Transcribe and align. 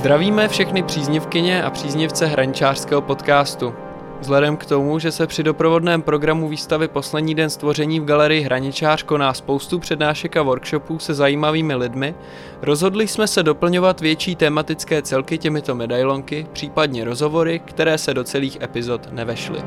Zdravíme 0.00 0.48
všechny 0.48 0.82
příznivkyně 0.82 1.62
a 1.62 1.70
příznivce 1.70 2.26
hraničářského 2.26 3.02
podcastu. 3.02 3.74
Vzhledem 4.20 4.56
k 4.56 4.66
tomu, 4.66 4.98
že 4.98 5.12
se 5.12 5.26
při 5.26 5.42
doprovodném 5.42 6.02
programu 6.02 6.48
výstavy 6.48 6.88
Poslední 6.88 7.34
den 7.34 7.50
stvoření 7.50 8.00
v 8.00 8.04
galerii 8.04 8.40
Hraničář 8.40 9.02
koná 9.02 9.34
spoustu 9.34 9.78
přednášek 9.78 10.36
a 10.36 10.42
workshopů 10.42 10.98
se 10.98 11.14
zajímavými 11.14 11.74
lidmi, 11.74 12.14
rozhodli 12.62 13.08
jsme 13.08 13.26
se 13.26 13.42
doplňovat 13.42 14.00
větší 14.00 14.36
tematické 14.36 15.02
celky 15.02 15.38
těmito 15.38 15.74
medailonky, 15.74 16.46
případně 16.52 17.04
rozhovory, 17.04 17.58
které 17.58 17.98
se 17.98 18.14
do 18.14 18.24
celých 18.24 18.62
epizod 18.62 19.08
nevešly 19.12 19.62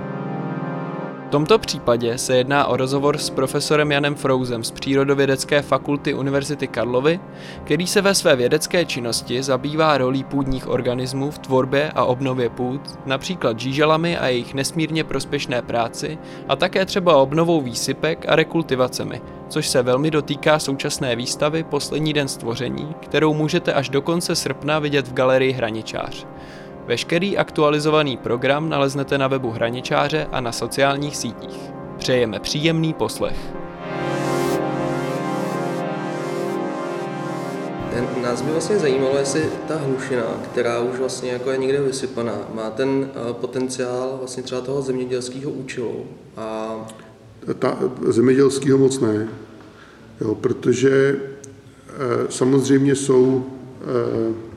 tomto 1.33 1.59
případě 1.59 2.17
se 2.17 2.37
jedná 2.37 2.65
o 2.65 2.77
rozhovor 2.77 3.17
s 3.17 3.29
profesorem 3.29 3.91
Janem 3.91 4.15
Frouzem 4.15 4.63
z 4.63 4.71
Přírodovědecké 4.71 5.61
fakulty 5.61 6.13
Univerzity 6.13 6.67
Karlovy, 6.67 7.19
který 7.63 7.87
se 7.87 8.01
ve 8.01 8.15
své 8.15 8.35
vědecké 8.35 8.85
činnosti 8.85 9.43
zabývá 9.43 9.97
rolí 9.97 10.23
půdních 10.23 10.67
organismů 10.67 11.31
v 11.31 11.37
tvorbě 11.37 11.91
a 11.95 12.05
obnově 12.05 12.49
půd, 12.49 12.81
například 13.05 13.59
žíželami 13.59 14.17
a 14.17 14.27
jejich 14.27 14.53
nesmírně 14.53 15.03
prospěšné 15.03 15.61
práci 15.61 16.17
a 16.47 16.55
také 16.55 16.85
třeba 16.85 17.17
obnovou 17.17 17.61
výsypek 17.61 18.25
a 18.29 18.35
rekultivacemi, 18.35 19.21
což 19.49 19.67
se 19.67 19.83
velmi 19.83 20.11
dotýká 20.11 20.59
současné 20.59 21.15
výstavy 21.15 21.63
Poslední 21.63 22.13
den 22.13 22.27
stvoření, 22.27 22.95
kterou 23.01 23.33
můžete 23.33 23.73
až 23.73 23.89
do 23.89 24.01
konce 24.01 24.35
srpna 24.35 24.79
vidět 24.79 25.07
v 25.07 25.13
galerii 25.13 25.51
Hraničář. 25.51 26.25
Veškerý 26.85 27.37
aktualizovaný 27.37 28.17
program 28.17 28.69
naleznete 28.69 29.17
na 29.17 29.27
webu 29.27 29.49
Hraničáře 29.49 30.27
a 30.31 30.41
na 30.41 30.51
sociálních 30.51 31.17
sítích. 31.17 31.59
Přejeme 31.97 32.39
příjemný 32.39 32.93
poslech. 32.93 33.37
Nás 38.23 38.41
by 38.41 38.51
vlastně 38.51 38.79
zajímalo, 38.79 39.17
jestli 39.17 39.45
ta 39.67 39.77
hlušina, 39.77 40.23
která 40.51 40.79
už 40.79 40.99
vlastně 40.99 41.31
jako 41.31 41.51
je 41.51 41.57
někde 41.57 41.81
vysypaná, 41.81 42.37
má 42.53 42.69
ten 42.69 43.09
eh, 43.09 43.33
potenciál 43.33 44.15
vlastně 44.17 44.43
třeba 44.43 44.61
toho 44.61 44.81
zemědělského 44.81 45.51
účelu. 45.51 46.05
A... 46.37 46.75
Ta, 47.59 47.77
zemědělského 48.07 48.77
moc 48.77 48.99
ne, 48.99 49.27
jo, 50.21 50.35
protože 50.35 51.19
e, 51.89 52.31
samozřejmě 52.31 52.95
jsou 52.95 53.45
e, 53.81 53.83
Eh, 53.83 54.52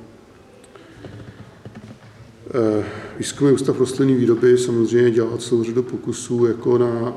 výzkumný 3.18 3.54
ústav 3.54 3.80
rostlinné 3.80 4.14
výroby 4.14 4.58
samozřejmě 4.58 5.10
dělá 5.10 5.38
celou 5.38 5.64
řadu 5.64 5.82
pokusů 5.82 6.46
jako 6.46 6.78
na 6.78 7.12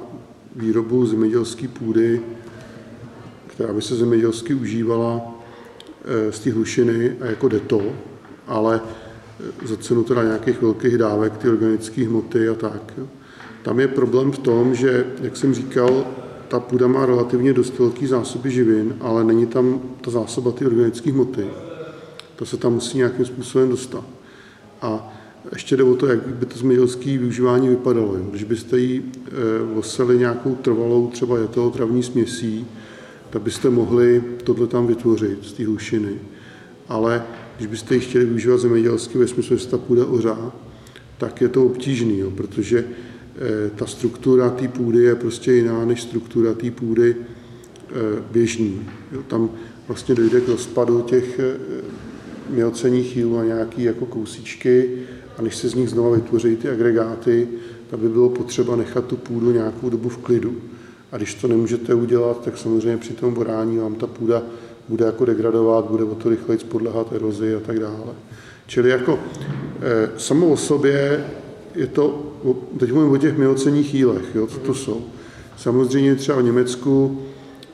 výrobu 0.55 1.05
zemědělské 1.05 1.67
půdy, 1.67 2.21
která 3.47 3.73
by 3.73 3.81
se 3.81 3.95
zemědělsky 3.95 4.53
užívala 4.53 5.21
eh, 6.05 6.31
z 6.31 6.39
té 6.39 6.51
hlušiny 6.51 7.15
a 7.21 7.25
jako 7.25 7.47
deto, 7.47 7.81
ale 8.47 8.81
eh, 9.63 9.67
za 9.67 9.77
cenu 9.77 10.03
teda 10.03 10.23
nějakých 10.23 10.61
velkých 10.61 10.97
dávek, 10.97 11.37
ty 11.37 11.49
organické 11.49 12.07
hmoty 12.07 12.49
a 12.49 12.53
tak. 12.53 12.93
Tam 13.63 13.79
je 13.79 13.87
problém 13.87 14.31
v 14.31 14.39
tom, 14.39 14.75
že, 14.75 15.05
jak 15.21 15.37
jsem 15.37 15.53
říkal, 15.53 16.05
ta 16.47 16.59
půda 16.59 16.87
má 16.87 17.05
relativně 17.05 17.53
dost 17.53 17.79
velký 17.79 18.07
zásoby 18.07 18.51
živin, 18.51 18.95
ale 19.01 19.23
není 19.23 19.45
tam 19.45 19.81
ta 20.01 20.11
zásoba 20.11 20.51
ty 20.51 20.65
organické 20.65 21.11
hmoty. 21.11 21.45
To 22.35 22.45
se 22.45 22.57
tam 22.57 22.73
musí 22.73 22.97
nějakým 22.97 23.25
způsobem 23.25 23.69
dostat. 23.69 24.03
A 24.81 25.18
ještě 25.53 25.77
jde 25.77 25.83
o 25.83 25.95
to, 25.95 26.07
jak 26.07 26.27
by 26.27 26.45
to 26.45 26.59
zemědělské 26.59 27.17
využívání 27.17 27.69
vypadalo. 27.69 28.17
Když 28.29 28.43
byste 28.43 28.79
jí 28.79 29.01
e, 29.01 29.77
oseli 29.77 30.17
nějakou 30.17 30.55
trvalou 30.55 31.07
třeba 31.07 31.37
travní 31.73 32.03
směsí, 32.03 32.67
tak 33.29 33.41
byste 33.41 33.69
mohli 33.69 34.23
tohle 34.43 34.67
tam 34.67 34.87
vytvořit 34.87 35.39
z 35.45 35.53
té 35.53 35.65
hlušiny. 35.65 36.11
Ale 36.87 37.23
když 37.57 37.67
byste 37.67 37.93
ji 37.95 37.99
chtěli 37.99 38.25
využívat 38.25 38.57
zemědělsky 38.57 39.17
ve 39.17 39.27
smyslu, 39.27 39.57
že 39.57 39.67
ta 39.67 39.77
půda 39.77 40.05
ořá, 40.05 40.51
tak 41.17 41.41
je 41.41 41.49
to 41.49 41.65
obtížný, 41.65 42.19
jo, 42.19 42.31
protože 42.31 42.79
e, 42.79 42.85
ta 43.69 43.85
struktura 43.85 44.49
té 44.49 44.67
půdy 44.67 45.03
je 45.03 45.15
prostě 45.15 45.53
jiná 45.53 45.85
než 45.85 46.01
struktura 46.01 46.53
té 46.53 46.71
půdy 46.71 47.15
e, 47.15 48.21
běžný. 48.31 48.81
Jo, 49.11 49.23
tam 49.27 49.49
vlastně 49.87 50.15
dojde 50.15 50.41
k 50.41 50.47
rozpadu 50.47 51.01
těch 51.01 51.39
mioceních 52.49 53.17
jílů 53.17 53.37
a 53.37 53.43
nějaký 53.43 53.83
jako 53.83 54.05
kousíčky 54.05 54.89
a 55.39 55.41
než 55.41 55.55
se 55.55 55.69
z 55.69 55.75
nich 55.75 55.89
znova 55.89 56.15
vytvoří 56.15 56.55
ty 56.55 56.69
agregáty, 56.69 57.47
tak 57.89 57.99
by 57.99 58.09
bylo 58.09 58.29
potřeba 58.29 58.75
nechat 58.75 59.05
tu 59.05 59.17
půdu 59.17 59.51
nějakou 59.51 59.89
dobu 59.89 60.09
v 60.09 60.17
klidu. 60.17 60.55
A 61.11 61.17
když 61.17 61.35
to 61.35 61.47
nemůžete 61.47 61.93
udělat, 61.93 62.43
tak 62.43 62.57
samozřejmě 62.57 62.97
při 62.97 63.13
tom 63.13 63.33
borání 63.33 63.77
vám 63.77 63.95
ta 63.95 64.07
půda 64.07 64.41
bude 64.89 65.05
jako 65.05 65.25
degradovat, 65.25 65.85
bude 65.85 66.03
o 66.03 66.15
to 66.15 66.29
rychleji 66.29 66.59
podlehat 66.59 67.13
erozi 67.13 67.55
a 67.55 67.59
tak 67.59 67.79
dále. 67.79 68.13
Čili 68.67 68.89
jako 68.89 69.19
e, 69.81 70.09
samo 70.19 70.47
o 70.47 70.57
sobě 70.57 71.25
je 71.75 71.87
to, 71.87 72.33
teď 72.79 72.91
mluvím 72.91 73.11
o 73.11 73.17
těch 73.17 73.37
miocenních 73.37 73.93
jílech, 73.93 74.35
jo, 74.35 74.47
co 74.47 74.59
to 74.59 74.73
jsou. 74.73 75.01
Samozřejmě 75.57 76.15
třeba 76.15 76.37
v 76.37 76.43
Německu, 76.43 77.21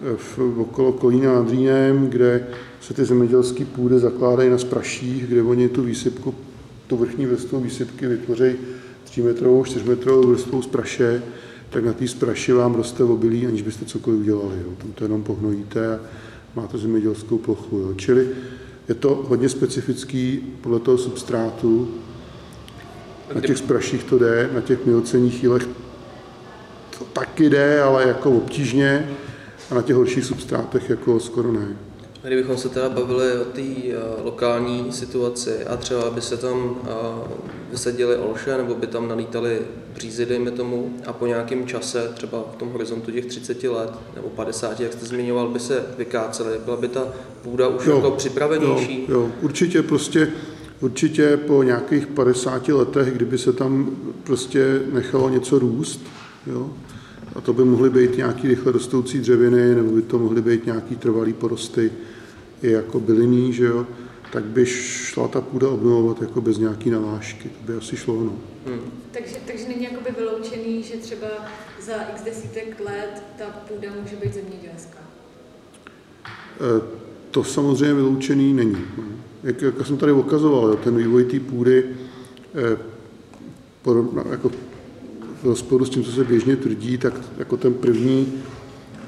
eh, 0.01 0.17
v, 0.17 0.39
okolo 0.57 0.91
Kolína 0.91 1.33
nad 1.33 1.49
Rýnem, 1.49 2.07
kde 2.07 2.47
se 2.81 2.93
ty 2.93 3.05
zemědělské 3.05 3.65
půdy 3.65 3.99
zakládají 3.99 4.49
na 4.49 4.57
spraších, 4.57 5.27
kde 5.27 5.41
oni 5.41 5.69
tu 5.69 5.83
výsypku 5.83 6.35
tu 6.88 6.97
vrchní 6.97 7.25
vrstvu 7.25 7.59
výsypky 7.59 8.07
vytvoří 8.07 8.56
3 9.03 9.22
metrovou, 9.22 9.63
4 9.63 9.85
metrovou 9.85 10.28
vrstvu 10.28 10.62
z 10.62 10.68
praše, 10.68 11.23
tak 11.69 11.85
na 11.85 11.94
té 11.94 12.07
spraši 12.07 12.53
vám 12.53 12.75
roste 12.75 13.03
obilí, 13.03 13.47
aniž 13.47 13.62
byste 13.62 13.85
cokoliv 13.85 14.19
udělali. 14.19 14.56
Jo. 14.66 14.73
Tam 14.78 14.91
to 14.91 15.03
jenom 15.03 15.23
pohnojíte 15.23 15.96
a 15.96 16.00
máte 16.56 16.78
zemědělskou 16.78 17.38
plochu. 17.38 17.78
Jo. 17.78 17.94
Čili 17.96 18.28
je 18.88 18.96
to 18.96 19.25
hodně 19.28 19.50
specifický 19.50 20.53
podle 20.62 20.79
toho 20.79 20.97
substrátu. 20.97 21.91
Na 23.35 23.41
těch 23.41 23.57
spraších 23.57 24.03
to 24.03 24.19
jde, 24.19 24.50
na 24.53 24.62
těch 24.62 24.85
miloceních 24.85 25.44
jílech 25.44 25.67
to 27.00 27.06
taky 27.06 27.50
jde, 27.50 27.81
ale 27.81 28.07
jako 28.07 28.31
obtížně 28.31 29.09
a 29.72 29.75
na 29.75 29.81
těch 29.81 29.96
horších 29.96 30.25
substrátech 30.25 30.90
jako 30.90 31.19
skoro 31.19 31.52
ne. 31.52 31.67
Kdybychom 32.27 32.57
se 32.57 32.69
teda 32.69 32.89
bavili 32.89 33.39
o 33.39 33.45
té 33.45 33.61
uh, 33.61 34.25
lokální 34.25 34.91
situaci 34.91 35.65
a 35.65 35.77
třeba 35.77 36.09
by 36.09 36.21
se 36.21 36.37
tam 36.37 36.69
uh, 36.69 36.77
vysadili 37.71 38.17
olše 38.17 38.57
nebo 38.57 38.75
by 38.75 38.87
tam 38.87 39.07
nalítali 39.07 39.61
břízy, 39.93 40.25
dejme 40.25 40.51
tomu, 40.51 40.93
a 41.05 41.13
po 41.13 41.27
nějakém 41.27 41.67
čase, 41.67 42.11
třeba 42.13 42.45
v 42.53 42.55
tom 42.55 42.69
horizontu 42.71 43.11
těch 43.11 43.25
30 43.25 43.63
let 43.63 43.89
nebo 44.15 44.29
50, 44.29 44.79
jak 44.79 44.93
jste 44.93 45.05
zmiňoval, 45.05 45.47
by 45.47 45.59
se 45.59 45.85
vykácely, 45.97 46.59
byla 46.65 46.77
by 46.77 46.87
ta 46.87 47.07
půda 47.41 47.67
už 47.67 47.85
jo, 47.85 47.95
jako 47.95 48.11
připravenější? 48.11 49.05
Jo, 49.09 49.19
jo, 49.19 49.31
určitě 49.41 49.83
prostě 49.83 50.27
Určitě 50.81 51.37
po 51.37 51.63
nějakých 51.63 52.07
50 52.07 52.67
letech, 52.67 53.13
kdyby 53.13 53.37
se 53.37 53.53
tam 53.53 53.97
prostě 54.23 54.81
nechalo 54.93 55.29
něco 55.29 55.59
růst, 55.59 56.01
jo, 56.47 56.69
a 57.35 57.41
to 57.41 57.53
by 57.53 57.65
mohly 57.65 57.89
být 57.89 58.17
nějaký 58.17 58.47
rychle 58.47 58.71
rostoucí 58.71 59.19
dřeviny, 59.19 59.75
nebo 59.75 59.91
by 59.91 60.01
to 60.01 60.19
mohly 60.19 60.41
být 60.41 60.65
nějaký 60.65 60.95
trvalý 60.95 61.33
porosty, 61.33 61.91
i 62.61 62.71
jako 62.71 62.99
bylinný, 62.99 63.53
že 63.53 63.65
jo, 63.65 63.87
tak 64.31 64.43
by 64.43 64.65
šla 64.65 65.27
ta 65.27 65.41
půda 65.41 65.69
obnovovat 65.69 66.21
jako 66.21 66.41
bez 66.41 66.57
nějaký 66.57 66.89
navážky. 66.89 67.49
To 67.49 67.71
by 67.71 67.77
asi 67.77 67.97
šlo, 67.97 68.23
no. 68.23 68.33
Hmm. 68.67 68.79
Takže, 69.11 69.35
takže 69.47 69.67
není 69.67 69.83
jakoby 69.83 70.09
vyloučený, 70.17 70.83
že 70.83 70.93
třeba 70.93 71.27
za 71.81 71.93
x 72.13 72.21
desítek 72.23 72.79
let 72.85 73.23
ta 73.37 73.45
půda 73.45 73.89
může 74.01 74.15
být 74.15 74.33
zemědělská? 74.33 74.99
E, 76.25 77.05
to 77.31 77.43
samozřejmě 77.43 77.93
vyloučený 77.93 78.53
není. 78.53 78.78
Jak, 79.43 79.61
jak 79.61 79.87
jsem 79.87 79.97
tady 79.97 80.11
ukazoval, 80.11 80.67
jo, 80.67 80.75
ten 80.75 80.97
vývoj 80.97 81.23
té 81.23 81.39
půdy 81.39 81.83
e, 82.55 82.78
podobná, 83.81 84.23
jako 84.31 84.51
rozporu 85.45 85.85
s 85.85 85.89
tím, 85.89 86.03
co 86.03 86.11
se 86.11 86.23
běžně 86.23 86.55
tvrdí, 86.55 86.97
tak 86.97 87.21
jako 87.37 87.57
ten 87.57 87.73
první 87.73 88.33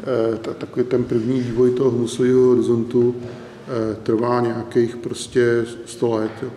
Eh, 0.07 0.37
takový 0.53 0.85
ten 0.85 1.03
první 1.03 1.39
vývoj 1.39 1.71
toho 1.71 1.91
hnusového 1.91 2.41
horizontu 2.41 3.15
eh, 3.21 3.95
trvá 4.03 4.41
nějakých 4.41 4.95
prostě 4.95 5.65
100 5.85 6.11
let. 6.11 6.31
Jo. 6.41 6.49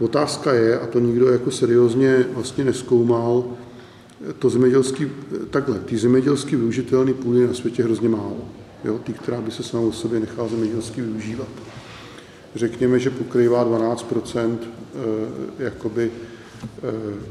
Otázka 0.00 0.52
je, 0.52 0.80
a 0.80 0.86
to 0.86 0.98
nikdo 0.98 1.28
jako 1.28 1.50
seriózně 1.50 2.24
vlastně 2.34 2.64
neskoumal, 2.64 3.44
to 4.38 4.50
zemědělský, 4.50 5.06
takhle, 5.50 5.78
ty 5.78 5.98
zemědělsky 5.98 6.56
využitelné 6.56 7.14
půdy 7.14 7.46
na 7.46 7.54
světě 7.54 7.82
hrozně 7.82 8.08
málo. 8.08 8.38
Jo, 8.84 8.98
ty, 8.98 9.12
která 9.12 9.40
by 9.40 9.50
se 9.50 9.62
sama 9.62 9.86
o 9.86 9.92
sobě 9.92 10.20
nechala 10.20 10.48
zemědělsky 10.48 11.00
využívat. 11.00 11.48
Řekněme, 12.54 12.98
že 12.98 13.10
pokrývá 13.10 13.64
12 13.64 14.12
e, 14.36 14.48
jakoby 15.58 16.10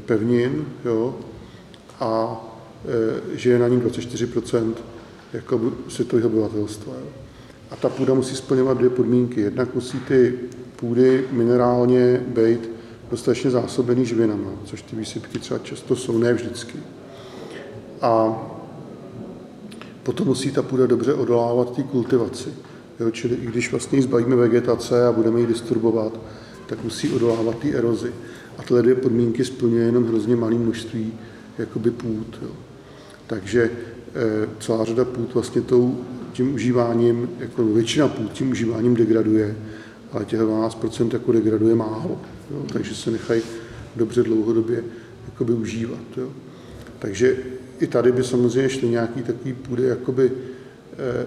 pevnin, 0.06 0.64
jo, 0.84 1.14
a 2.02 2.40
e, 3.34 3.38
že 3.38 3.50
je 3.50 3.58
na 3.58 3.68
ní 3.68 3.80
24% 3.80 4.72
jako 5.32 5.60
světového 5.88 6.28
obyvatelstva. 6.28 6.92
A 7.70 7.76
ta 7.76 7.88
půda 7.88 8.14
musí 8.14 8.36
splňovat 8.36 8.78
dvě 8.78 8.90
podmínky. 8.90 9.40
Jednak 9.40 9.74
musí 9.74 10.00
ty 10.00 10.34
půdy 10.76 11.24
minerálně 11.30 12.24
být 12.26 12.70
dostatečně 13.10 13.50
zásobený 13.50 14.06
živinama, 14.06 14.50
což 14.64 14.82
ty 14.82 14.96
výsypky 14.96 15.38
třeba 15.38 15.58
často 15.58 15.96
jsou, 15.96 16.18
ne 16.18 16.34
vždycky. 16.34 16.78
A 18.02 18.42
potom 20.02 20.26
musí 20.26 20.50
ta 20.50 20.62
půda 20.62 20.86
dobře 20.86 21.14
odolávat 21.14 21.76
té 21.76 21.82
kultivaci. 21.82 22.48
Jo, 23.00 23.10
čili 23.10 23.34
i 23.34 23.46
když 23.46 23.70
vlastně 23.70 24.02
zbavíme 24.02 24.36
vegetace 24.36 25.06
a 25.06 25.12
budeme 25.12 25.40
ji 25.40 25.46
disturbovat, 25.46 26.12
tak 26.66 26.84
musí 26.84 27.10
odolávat 27.10 27.58
té 27.58 27.68
erozi. 27.68 28.12
A 28.58 28.62
tyhle 28.62 28.82
dvě 28.82 28.94
podmínky 28.94 29.44
splňuje 29.44 29.84
jenom 29.84 30.04
hrozně 30.04 30.36
malé 30.36 30.54
množství 30.54 31.12
jakoby 31.58 31.90
půd. 31.90 32.38
Jo. 32.42 32.50
Takže 33.26 33.62
e, 33.62 33.70
celá 34.60 34.84
řada 34.84 35.04
půd 35.04 35.34
vlastně 35.34 35.60
tou, 35.60 36.04
tím 36.32 36.54
užíváním, 36.54 37.30
jako 37.38 37.64
většina 37.64 38.08
půd 38.08 38.32
tím 38.32 38.50
užíváním 38.50 38.96
degraduje, 38.96 39.56
ale 40.12 40.24
těch 40.24 40.40
12% 40.40 41.12
jako 41.12 41.32
degraduje 41.32 41.74
málo. 41.74 42.20
Jo. 42.50 42.64
Takže 42.72 42.94
se 42.94 43.10
nechají 43.10 43.42
dobře 43.96 44.22
dlouhodobě 44.22 44.84
jakoby 45.26 45.52
užívat. 45.52 46.00
Jo. 46.16 46.28
Takže 46.98 47.36
i 47.80 47.86
tady 47.86 48.12
by 48.12 48.24
samozřejmě 48.24 48.68
šly 48.68 48.88
nějaký 48.88 49.22
takový 49.22 49.52
půdy 49.52 49.82
jakoby 49.82 50.32
e, 50.98 51.26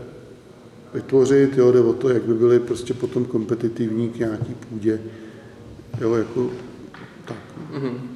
vytvořit, 0.94 1.57
jo, 1.57 1.72
jde 1.72 1.80
o 1.80 1.94
to, 1.94 2.10
jak 2.10 2.24
by 2.24 2.33
byly 2.33 2.60
prostě 2.60 2.94
potom 2.94 3.25
kompetitivní 3.25 4.10
k 4.10 4.19
nějaký 4.19 4.54
půdě, 4.69 5.00
jo, 6.01 6.13
jako 6.13 6.50
tak. 7.25 7.38
Mm-hmm. 7.74 8.14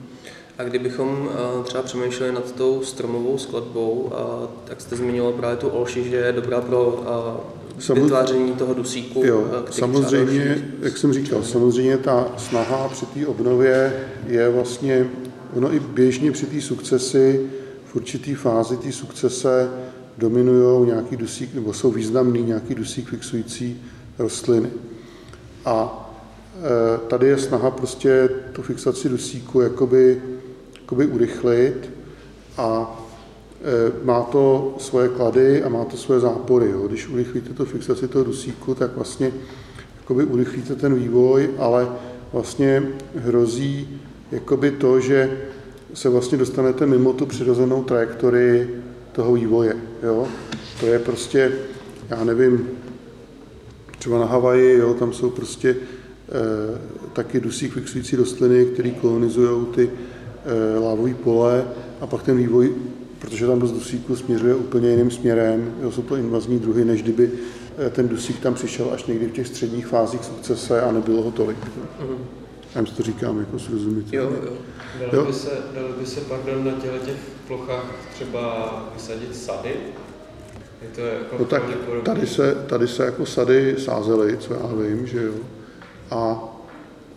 A 0.59 0.63
kdybychom 0.63 1.29
eh, 1.31 1.63
třeba 1.63 1.83
přemýšleli 1.83 2.31
nad 2.31 2.51
tou 2.51 2.81
stromovou 2.83 3.37
skladbou, 3.37 4.11
tak 4.65 4.81
jste 4.81 4.95
zmiňoval 4.95 5.33
právě 5.33 5.57
tu 5.57 5.67
olši, 5.67 6.09
že 6.09 6.15
je 6.15 6.31
dobrá 6.31 6.61
pro 6.61 7.03
eh, 7.07 7.59
Samozřejmě, 7.79 8.03
vytváření 8.03 8.51
toho 8.51 8.73
dusíku. 8.73 9.25
Jo, 9.25 9.63
samozřejmě, 9.71 10.71
jak 10.81 10.97
jsem 10.97 11.13
říkal, 11.13 11.43
samozřejmě 11.43 11.97
ta 11.97 12.27
snaha 12.37 12.89
při 12.89 13.05
té 13.05 13.27
obnově 13.27 14.07
je 14.27 14.49
vlastně, 14.49 15.09
ono 15.55 15.73
i 15.73 15.79
běžně 15.79 16.31
při 16.31 16.45
té 16.45 16.61
sukcesi, 16.61 17.49
v 17.85 17.95
určitý 17.95 18.35
fázi 18.35 18.77
té 18.77 18.91
sukcese 18.91 19.69
dominují 20.17 20.87
nějaký 20.87 21.17
dusík, 21.17 21.53
nebo 21.53 21.73
jsou 21.73 21.91
významný 21.91 22.43
nějaký 22.43 22.75
dusík 22.75 23.09
fixující 23.09 23.81
rostliny. 24.19 24.69
A 25.65 26.09
e, 26.55 27.07
tady 27.07 27.27
je 27.27 27.37
snaha 27.37 27.71
prostě 27.71 28.29
tu 28.51 28.61
fixaci 28.61 29.09
dusíku 29.09 29.61
jakoby, 29.61 30.21
jakoby 30.89 31.05
urychlit 31.05 31.89
a 32.57 32.99
e, 33.61 34.05
má 34.05 34.21
to 34.21 34.75
svoje 34.79 35.09
klady 35.09 35.63
a 35.63 35.69
má 35.69 35.85
to 35.85 35.97
svoje 35.97 36.19
zápory. 36.19 36.69
Jo. 36.71 36.87
Když 36.87 37.07
urychlíte 37.07 37.53
tu 37.53 37.65
fixaci 37.65 38.07
toho 38.07 38.23
dusíku, 38.23 38.75
tak 38.75 38.95
vlastně 38.95 39.31
jakoby 40.01 40.23
urychlíte 40.23 40.75
ten 40.75 40.95
vývoj, 40.95 41.49
ale 41.57 41.87
vlastně 42.33 42.83
hrozí 43.15 44.01
jakoby 44.31 44.71
to, 44.71 44.99
že 44.99 45.37
se 45.93 46.09
vlastně 46.09 46.37
dostanete 46.37 46.85
mimo 46.85 47.13
tu 47.13 47.25
přirozenou 47.25 47.83
trajektorii 47.83 48.81
toho 49.11 49.33
vývoje. 49.33 49.77
Jo? 50.03 50.27
To 50.79 50.85
je 50.85 50.99
prostě, 50.99 51.51
já 52.09 52.23
nevím, 52.23 52.67
třeba 53.99 54.19
na 54.19 54.25
Havaji, 54.25 54.77
jo, 54.77 54.93
tam 54.93 55.13
jsou 55.13 55.29
prostě 55.29 55.69
e, 55.69 55.75
taky 57.13 57.39
dusík 57.39 57.73
fixující 57.73 58.15
rostliny, 58.15 58.65
které 58.65 58.91
kolonizují 58.91 59.65
ty 59.65 59.89
e, 60.49 60.79
lávové 60.79 61.13
pole 61.13 61.67
a 62.01 62.07
pak 62.07 62.23
ten 62.23 62.37
vývoj, 62.37 62.75
protože 63.19 63.47
tam 63.47 63.59
dost 63.59 63.71
dusíku 63.71 64.15
směřuje 64.15 64.55
úplně 64.55 64.89
jiným 64.89 65.11
směrem, 65.11 65.73
jo, 65.81 65.91
jsou 65.91 66.01
to 66.01 66.15
invazní 66.15 66.59
druhy, 66.59 66.85
než 66.85 67.03
kdyby 67.03 67.31
e, 67.85 67.89
ten 67.89 68.07
dusík 68.07 68.39
tam 68.39 68.53
přišel 68.53 68.89
až 68.93 69.05
někdy 69.05 69.27
v 69.27 69.31
těch 69.31 69.47
středních 69.47 69.87
fázích 69.87 70.23
sukcese 70.23 70.81
a 70.81 70.91
nebylo 70.91 71.21
ho 71.21 71.31
tolik. 71.31 71.57
Mm-hmm. 71.57 72.17
Já 72.75 72.83
to 72.83 73.03
říkám 73.03 73.39
jako 73.39 73.59
srozumitelně. 73.59 74.37
Jo, 74.37 74.43
jo. 74.45 74.53
Dalo 75.11 75.25
by 75.25 75.33
se, 75.33 75.49
dalo 75.75 75.89
by 75.99 76.05
se 76.05 76.21
pardon, 76.21 76.65
na 76.65 76.71
těle 76.71 76.99
těch 76.99 77.17
plochách 77.47 77.95
třeba 78.13 78.89
vysadit 78.93 79.35
sady? 79.35 79.75
Je 80.81 80.87
to 80.95 81.01
jako 81.01 81.35
no 81.39 81.45
tak 81.45 81.63
tady 82.03 82.27
se, 82.27 82.55
tady 82.67 82.87
se 82.87 83.05
jako 83.05 83.25
sady 83.25 83.75
sázely, 83.77 84.37
co 84.37 84.53
já 84.53 84.67
vím, 84.83 85.07
že 85.07 85.23
jo. 85.23 85.33
A 86.11 86.43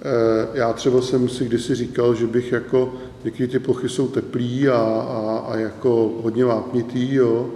e, 0.03 0.59
já 0.59 0.73
třeba 0.73 1.03
jsem 1.03 1.29
si 1.29 1.45
kdysi 1.45 1.75
říkal, 1.75 2.15
že 2.15 2.27
bych 2.27 2.53
jako, 2.53 2.95
jaký 3.25 3.47
ty 3.47 3.59
plochy 3.59 3.89
jsou 3.89 4.09
teplý 4.09 4.69
a, 4.69 4.77
a, 4.77 5.45
a 5.49 5.57
jako 5.57 6.13
hodně 6.23 6.45
vápnitý, 6.45 7.15
jo, 7.15 7.51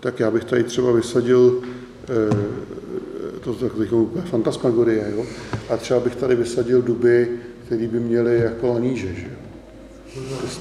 tak 0.00 0.20
já 0.20 0.30
bych 0.30 0.44
tady 0.44 0.64
třeba 0.64 0.92
vysadil 0.92 1.62
e, 2.02 3.40
to, 3.40 3.54
to, 3.54 3.68
to 3.68 4.08
fantasmagorie, 4.24 5.12
jo, 5.16 5.26
a 5.68 5.76
třeba 5.76 6.00
bych 6.00 6.16
tady 6.16 6.34
vysadil 6.34 6.82
duby, 6.82 7.28
které 7.66 7.88
by 7.88 8.00
měly 8.00 8.38
jako 8.38 8.68
laníže, 8.68 9.14
že 9.14 9.26
jo 9.26 9.50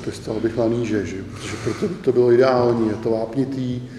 Pestal 0.05 0.39
bych 0.39 0.57
laníže, 0.57 1.05
že? 1.05 1.23
protože 1.23 1.55
proto 1.63 1.87
by 1.87 1.95
to 1.95 2.11
bylo 2.11 2.31
ideální, 2.31 2.87
je 2.87 2.95
to 2.95 3.11
vápnitý, 3.11 3.89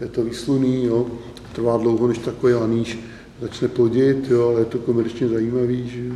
je 0.00 0.08
to 0.08 0.24
výsluný, 0.24 0.84
jo? 0.84 1.06
trvá 1.52 1.76
dlouho, 1.76 2.08
než 2.08 2.18
takový 2.18 2.52
laníž 2.54 2.98
začne 3.40 3.68
plodit, 3.68 4.30
jo? 4.30 4.48
ale 4.48 4.60
je 4.60 4.64
to 4.64 4.78
komerčně 4.78 5.28
zajímavý. 5.28 5.88
Že? 5.88 6.14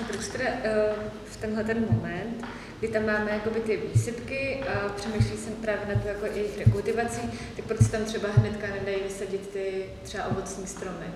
A 0.00 0.04
proč 0.08 0.28
teda 0.28 0.44
uh, 0.44 0.94
v 1.24 1.36
tenhle 1.36 1.64
ten 1.64 1.86
moment, 1.90 2.44
kdy 2.78 2.88
tam 2.88 3.06
máme 3.06 3.30
jakoby 3.30 3.60
ty 3.60 3.80
výsypky 3.94 4.62
a 4.62 4.88
přemýšlí 4.88 5.36
jsem 5.36 5.52
právě 5.52 5.94
na 5.94 6.02
to 6.02 6.08
jako 6.08 6.26
jejich 6.26 6.58
rekultivací, 6.58 7.20
tak 7.56 7.64
proč 7.64 7.88
tam 7.90 8.04
třeba 8.04 8.28
hnedka 8.36 8.66
nedají 8.66 8.96
vysadit 9.08 9.48
ty 9.52 9.84
třeba 10.02 10.26
ovocní 10.26 10.66
stromy? 10.66 11.06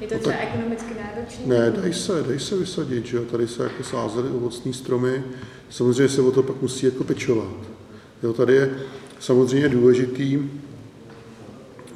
Je 0.00 0.06
to 0.08 0.14
no 0.14 0.20
třeba 0.20 0.36
ekonomicky 0.36 0.94
náročné? 0.94 1.46
Ne, 1.46 1.70
dají 1.70 1.94
se, 1.94 2.22
dají 2.22 2.40
se 2.40 2.56
vysadit, 2.56 3.06
že 3.06 3.16
jo? 3.16 3.24
tady 3.24 3.48
se 3.48 3.62
jako 3.62 3.82
sázely 3.82 4.28
ovocní 4.28 4.74
stromy, 4.74 5.24
samozřejmě 5.70 6.08
se 6.08 6.20
o 6.20 6.30
to 6.30 6.42
pak 6.42 6.62
musí 6.62 6.86
jako 6.86 7.04
pečovat. 7.04 7.54
Jo, 8.22 8.32
tady 8.32 8.54
je 8.54 8.70
samozřejmě 9.20 9.68
důležitý 9.68 10.50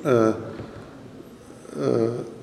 eh, 0.05 0.35
eh, 1.73 2.38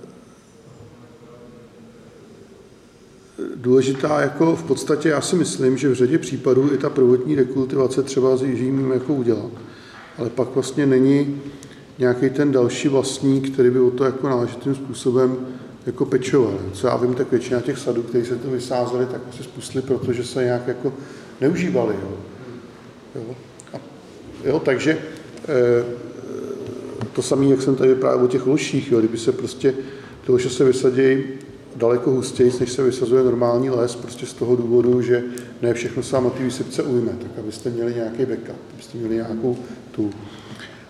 důležitá 3.56 4.22
jako 4.22 4.56
v 4.56 4.64
podstatě, 4.64 5.10
já 5.10 5.22
si 5.22 5.36
myslím, 5.36 5.78
že 5.78 5.90
v 5.90 5.94
řadě 5.94 6.18
případů 6.18 6.74
i 6.74 6.78
ta 6.78 6.90
prvotní 6.90 7.36
rekultivace 7.36 8.04
třeba 8.04 8.38
s 8.38 8.44
jižím 8.44 8.92
jako 8.92 9.14
udělat. 9.14 9.52
Ale 10.18 10.30
pak 10.30 10.48
vlastně 10.54 10.86
není 10.86 11.42
nějaký 12.00 12.30
ten 12.30 12.52
další 12.52 12.88
vlastník, 12.88 13.54
který 13.54 13.70
by 13.70 13.80
o 13.80 13.92
to 13.92 14.04
jako 14.06 14.30
náležitým 14.30 14.76
způsobem 14.76 15.38
jako 15.86 16.06
pečoval. 16.06 16.60
Co 16.74 16.88
já 16.88 16.98
vím, 16.98 17.14
tak 17.14 17.32
většina 17.32 17.62
těch 17.62 17.78
sadů, 17.78 18.04
které 18.04 18.26
se 18.26 18.36
to 18.36 18.50
vysázely, 18.50 19.06
tak 19.06 19.22
asi 19.30 19.44
spustili, 19.44 19.82
protože 19.82 20.24
se 20.24 20.44
nějak 20.44 20.68
jako 20.68 20.94
neužívali. 21.42 21.96
Jo. 22.02 22.18
Jo. 23.16 23.36
A, 23.74 23.78
jo, 24.44 24.60
takže 24.60 24.92
e, 24.92 25.86
to 27.14 27.22
samé, 27.22 27.46
jak 27.46 27.62
jsem 27.62 27.76
tady 27.76 27.90
vyprávěl 27.90 28.26
o 28.26 28.28
těch 28.28 28.48
loších, 28.48 28.92
jo, 28.92 29.00
kdyby 29.00 29.18
se 29.18 29.32
prostě 29.32 29.74
ty 30.26 30.32
loše 30.32 30.50
se 30.50 30.64
vysadějí 30.64 31.24
daleko 31.76 32.12
hustěji, 32.12 32.52
než 32.60 32.72
se 32.72 32.84
vysazuje 32.84 33.24
normální 33.24 33.70
les, 33.70 33.96
prostě 33.96 34.26
z 34.26 34.34
toho 34.34 34.56
důvodu, 34.56 35.02
že 35.02 35.24
ne 35.62 35.74
všechno 35.74 36.04
se 36.04 36.16
vám 36.16 36.24
na 36.24 36.30
té 36.30 36.44
výsypce 36.44 36.84
ujme, 36.84 37.12
tak 37.12 37.32
abyste 37.40 37.70
měli 37.70 37.96
nějaký 37.96 38.26
backup, 38.26 38.56
abyste 38.74 38.98
měli 38.98 39.16
nějakou 39.16 39.58
tu. 39.92 40.10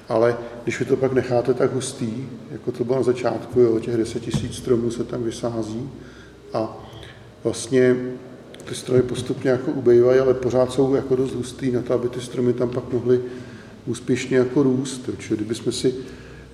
Ale 0.10 0.38
když 0.64 0.80
vy 0.80 0.86
to 0.86 0.98
pak 0.98 1.14
necháte 1.14 1.54
tak 1.54 1.74
hustý, 1.74 2.28
jako 2.52 2.72
to 2.72 2.84
bylo 2.84 2.98
na 2.98 3.04
začátku, 3.04 3.60
jo, 3.60 3.80
těch 3.80 3.98
10 3.98 4.20
tisíc 4.20 4.56
stromů 4.56 4.92
se 4.92 5.04
tam 5.04 5.24
vysází 5.24 5.90
a 6.54 6.88
vlastně 7.44 7.96
ty 8.66 8.76
stromy 8.76 9.02
postupně 9.02 9.52
jako 9.52 9.72
ubejvají, 9.72 10.20
ale 10.20 10.34
pořád 10.34 10.72
jsou 10.72 10.96
jako 10.96 11.16
dost 11.16 11.34
hustý 11.34 11.72
na 11.72 11.82
to, 11.82 11.94
aby 11.94 12.10
ty 12.10 12.22
stromy 12.22 12.54
tam 12.54 12.70
pak 12.70 12.94
mohly 12.94 13.22
úspěšně 13.86 14.38
jako 14.38 14.64
růst. 14.64 15.10
Čili 15.18 15.38
kdybychom 15.38 15.72
si, 15.72 15.96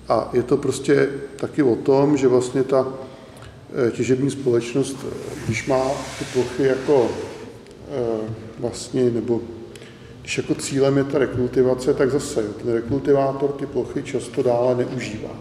a 0.08 0.30
je 0.32 0.42
to 0.42 0.56
prostě 0.56 1.08
taky 1.36 1.62
o 1.62 1.76
tom, 1.76 2.16
že 2.16 2.28
vlastně 2.28 2.64
ta 2.64 2.92
těžební 3.90 4.30
společnost, 4.30 4.96
když 5.44 5.66
má 5.66 5.90
ty 6.18 6.24
plochy 6.32 6.62
jako 6.62 7.10
eh, 7.10 8.34
vlastně, 8.58 9.10
nebo 9.10 9.40
když 10.20 10.38
jako 10.38 10.54
cílem 10.54 10.96
je 10.96 11.04
ta 11.04 11.18
rekultivace, 11.18 11.94
tak 11.94 12.10
zase 12.10 12.42
ten 12.42 12.72
rekultivátor 12.72 13.52
ty 13.52 13.66
plochy 13.66 14.02
často 14.02 14.42
dále 14.42 14.74
neužívá. 14.74 15.36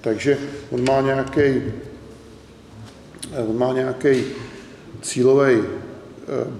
Takže 0.00 0.38
on 0.70 0.84
má 0.84 1.00
nějaký 1.00 1.62
on 3.48 3.58
má 3.58 3.72
nějaký 3.72 4.24
cílový 5.02 5.54
eh, 5.58 5.64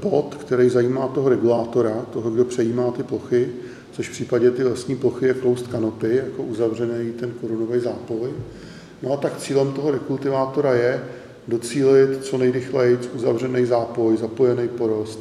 bod, 0.02 0.34
který 0.40 0.68
zajímá 0.68 1.08
toho 1.08 1.28
regulátora, 1.28 2.06
toho, 2.12 2.30
kdo 2.30 2.44
přejímá 2.44 2.90
ty 2.90 3.02
plochy, 3.02 3.48
což 3.92 4.08
v 4.08 4.12
případě 4.12 4.50
ty 4.50 4.64
lesní 4.64 4.96
plochy 4.96 5.26
je 5.26 5.34
closed 5.34 5.68
canopy, 5.68 6.16
jako 6.16 6.42
uzavřený 6.42 7.12
ten 7.12 7.30
korunový 7.40 7.80
zápoj. 7.80 8.30
No 9.02 9.12
a 9.12 9.16
tak 9.16 9.36
cílem 9.36 9.72
toho 9.72 9.90
rekultivátora 9.90 10.74
je 10.74 11.04
docílit 11.48 12.24
co 12.24 12.38
nejrychleji 12.38 12.98
uzavřený 13.14 13.66
zápoj, 13.66 14.16
zapojený 14.16 14.68
porost, 14.68 15.20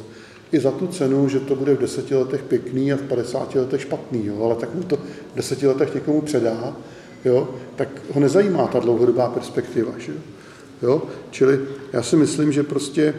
i 0.52 0.60
za 0.60 0.70
tu 0.70 0.86
cenu, 0.86 1.28
že 1.28 1.40
to 1.40 1.56
bude 1.56 1.74
v 1.74 1.80
deseti 1.80 2.14
letech 2.14 2.42
pěkný 2.42 2.92
a 2.92 2.96
v 2.96 3.02
50 3.02 3.54
letech 3.54 3.80
špatný, 3.80 4.26
jo, 4.26 4.44
ale 4.44 4.54
tak 4.54 4.74
mu 4.74 4.82
to 4.82 4.96
v 4.96 5.36
deseti 5.36 5.66
letech 5.66 5.94
někomu 5.94 6.20
předá, 6.20 6.76
jo, 7.24 7.48
tak 7.76 7.88
ho 8.14 8.20
nezajímá 8.20 8.66
ta 8.66 8.78
dlouhodobá 8.78 9.28
perspektiva. 9.28 9.92
Že? 9.98 10.12
Jo? 10.82 11.02
Čili 11.30 11.60
já 11.92 12.02
si 12.02 12.16
myslím, 12.16 12.52
že 12.52 12.62
prostě 12.62 13.14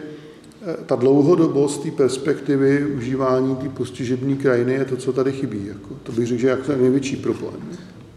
eh, 0.62 0.76
ta 0.86 0.96
dlouhodobost 0.96 1.82
té 1.82 1.90
perspektivy 1.90 2.86
užívání 2.96 3.56
té 3.56 3.68
postižební 3.68 4.36
krajiny 4.36 4.72
je 4.72 4.84
to, 4.84 4.96
co 4.96 5.12
tady 5.12 5.32
chybí. 5.32 5.66
Jako. 5.66 5.94
To 6.02 6.12
bych 6.12 6.26
řekl, 6.26 6.40
že 6.40 6.46
je 6.46 6.50
jako 6.50 6.72
největší 6.72 7.16
problém. 7.16 7.60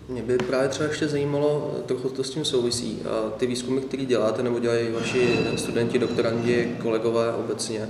Mě 0.10 0.22
by 0.22 0.38
právě 0.38 0.69
třeba 0.69 0.89
ještě 0.89 1.07
zajímalo, 1.07 1.75
trochu 1.86 2.10
to 2.10 2.24
s 2.24 2.29
tím 2.29 2.45
souvisí, 2.45 3.00
ty 3.38 3.48
výzkumy, 3.48 3.81
které 3.81 4.05
děláte 4.05 4.43
nebo 4.43 4.60
dělají 4.60 4.91
vaši 4.91 5.39
studenti, 5.55 6.00
doktorandi, 6.00 6.77
kolegové 6.81 7.33
obecně, 7.33 7.89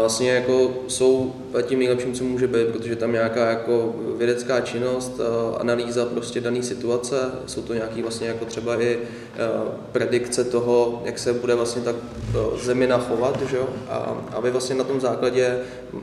vlastně 0.00 0.30
jako 0.30 0.70
jsou 0.88 1.34
tím 1.62 1.78
nejlepším, 1.78 2.12
co 2.12 2.24
může 2.24 2.46
být, 2.46 2.66
protože 2.72 2.96
tam 2.96 3.12
nějaká 3.12 3.50
jako 3.50 3.94
vědecká 4.18 4.60
činnost, 4.60 5.20
analýza 5.58 6.04
prostě 6.04 6.40
dané 6.40 6.62
situace, 6.62 7.16
jsou 7.46 7.62
to 7.62 7.74
nějaký 7.74 8.02
vlastně 8.02 8.28
jako 8.28 8.44
třeba 8.44 8.82
i 8.82 8.98
predikce 9.92 10.44
toho, 10.44 11.02
jak 11.04 11.18
se 11.18 11.32
bude 11.32 11.54
vlastně 11.54 11.82
ta 11.82 11.94
zemina 12.62 12.98
chovat, 12.98 13.42
že 13.50 13.56
jo? 13.56 13.68
A, 13.88 14.16
a 14.32 14.40
vy 14.40 14.50
vlastně 14.50 14.74
na 14.74 14.84
tom 14.84 15.00
základě 15.00 15.58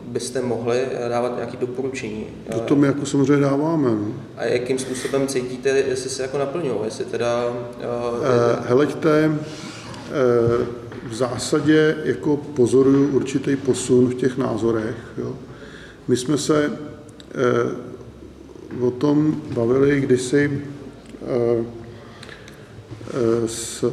byste 0.08 0.42
mohli 0.42 0.80
dávat 1.10 1.36
nějaké 1.36 1.58
doporučení. 1.58 2.28
To, 2.52 2.60
to 2.60 2.76
my 2.76 2.88
jako 2.88 3.06
samozřejmě 3.06 3.42
dáváme. 3.44 3.90
No. 3.90 4.14
A 4.38 4.46
jakým 4.46 4.80
způsobem 4.80 5.28
cítíte, 5.28 5.70
jestli 5.70 6.10
se 6.10 6.22
jako 6.22 6.38
naplňují, 6.38 6.80
jestli 6.86 7.06
teda... 7.06 7.46
Uh, 7.48 8.66
heleďte, 8.66 9.30
uh, 9.30 10.66
v 11.12 11.14
zásadě 11.14 11.98
jako 12.04 12.38
pozoruju 12.38 13.08
určitý 13.08 13.56
posun 13.56 14.10
v 14.10 14.14
těch 14.14 14.38
názorech. 14.38 14.96
Jo. 15.18 15.36
My 16.08 16.18
jsme 16.18 16.38
se 16.38 16.72
eh, 16.72 16.76
o 18.80 18.92
tom 18.92 19.42
bavili 19.54 20.02
kdysi 20.02 20.62
eh, 21.22 21.66
s, 23.46 23.86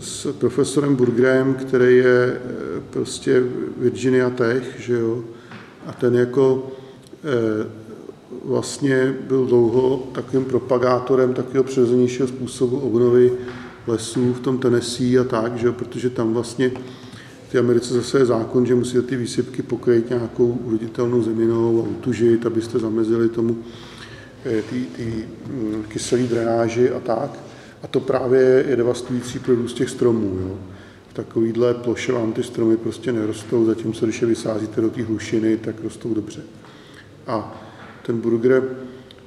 s 0.00 0.32
profesorem 0.32 0.96
Burgrem, 0.96 1.54
který 1.54 1.96
je 1.96 2.40
prostě 2.90 3.42
Virginia 3.76 4.30
Tech, 4.30 4.80
že 4.80 4.94
jo, 4.94 5.24
a 5.86 5.92
ten 5.92 6.14
jako 6.14 6.72
eh, 7.24 7.66
vlastně 8.44 9.14
byl 9.28 9.46
dlouho 9.46 10.08
takovým 10.12 10.44
propagátorem 10.44 11.34
takového 11.34 11.64
přirozenějšího 11.64 12.28
způsobu 12.28 12.78
obnovy 12.78 13.32
lesů 13.86 14.32
v 14.32 14.40
tom 14.40 14.58
Tennessee 14.58 15.18
a 15.18 15.24
tak, 15.24 15.56
že? 15.56 15.72
protože 15.72 16.10
tam 16.10 16.34
vlastně 16.34 16.72
v 17.48 17.58
Americe 17.58 17.94
zase 17.94 18.18
je 18.18 18.26
zákon, 18.26 18.66
že 18.66 18.74
musíte 18.74 19.02
ty 19.02 19.16
výsypky 19.16 19.62
pokrýt 19.62 20.10
nějakou 20.10 20.46
uditelnou 20.46 21.22
zeminou 21.22 21.84
a 21.84 21.88
utužit, 21.88 22.46
abyste 22.46 22.78
zamezili 22.78 23.28
tomu 23.28 23.58
eh, 24.44 24.62
ty, 24.62 24.86
ty 24.96 25.28
mm, 25.46 25.84
kyselý 25.88 26.28
drenáži 26.28 26.90
a 26.90 27.00
tak. 27.00 27.38
A 27.82 27.86
to 27.86 28.00
právě 28.00 28.64
je 28.68 28.76
devastující 28.76 29.38
pro 29.38 29.54
růst 29.54 29.74
těch 29.74 29.90
stromů. 29.90 30.38
Jo. 30.40 30.58
V 31.08 31.14
takovýhle 31.14 31.74
ploše 31.74 32.12
vám 32.12 32.32
ty 32.32 32.42
stromy 32.42 32.76
prostě 32.76 33.12
nerostou, 33.12 33.64
zatímco 33.64 34.06
když 34.06 34.20
je 34.20 34.26
vysázíte 34.28 34.80
do 34.80 34.90
té 34.90 35.02
hlušiny, 35.02 35.56
tak 35.56 35.74
rostou 35.84 36.14
dobře. 36.14 36.40
A 37.26 37.62
ten 38.06 38.20
burger 38.20 38.62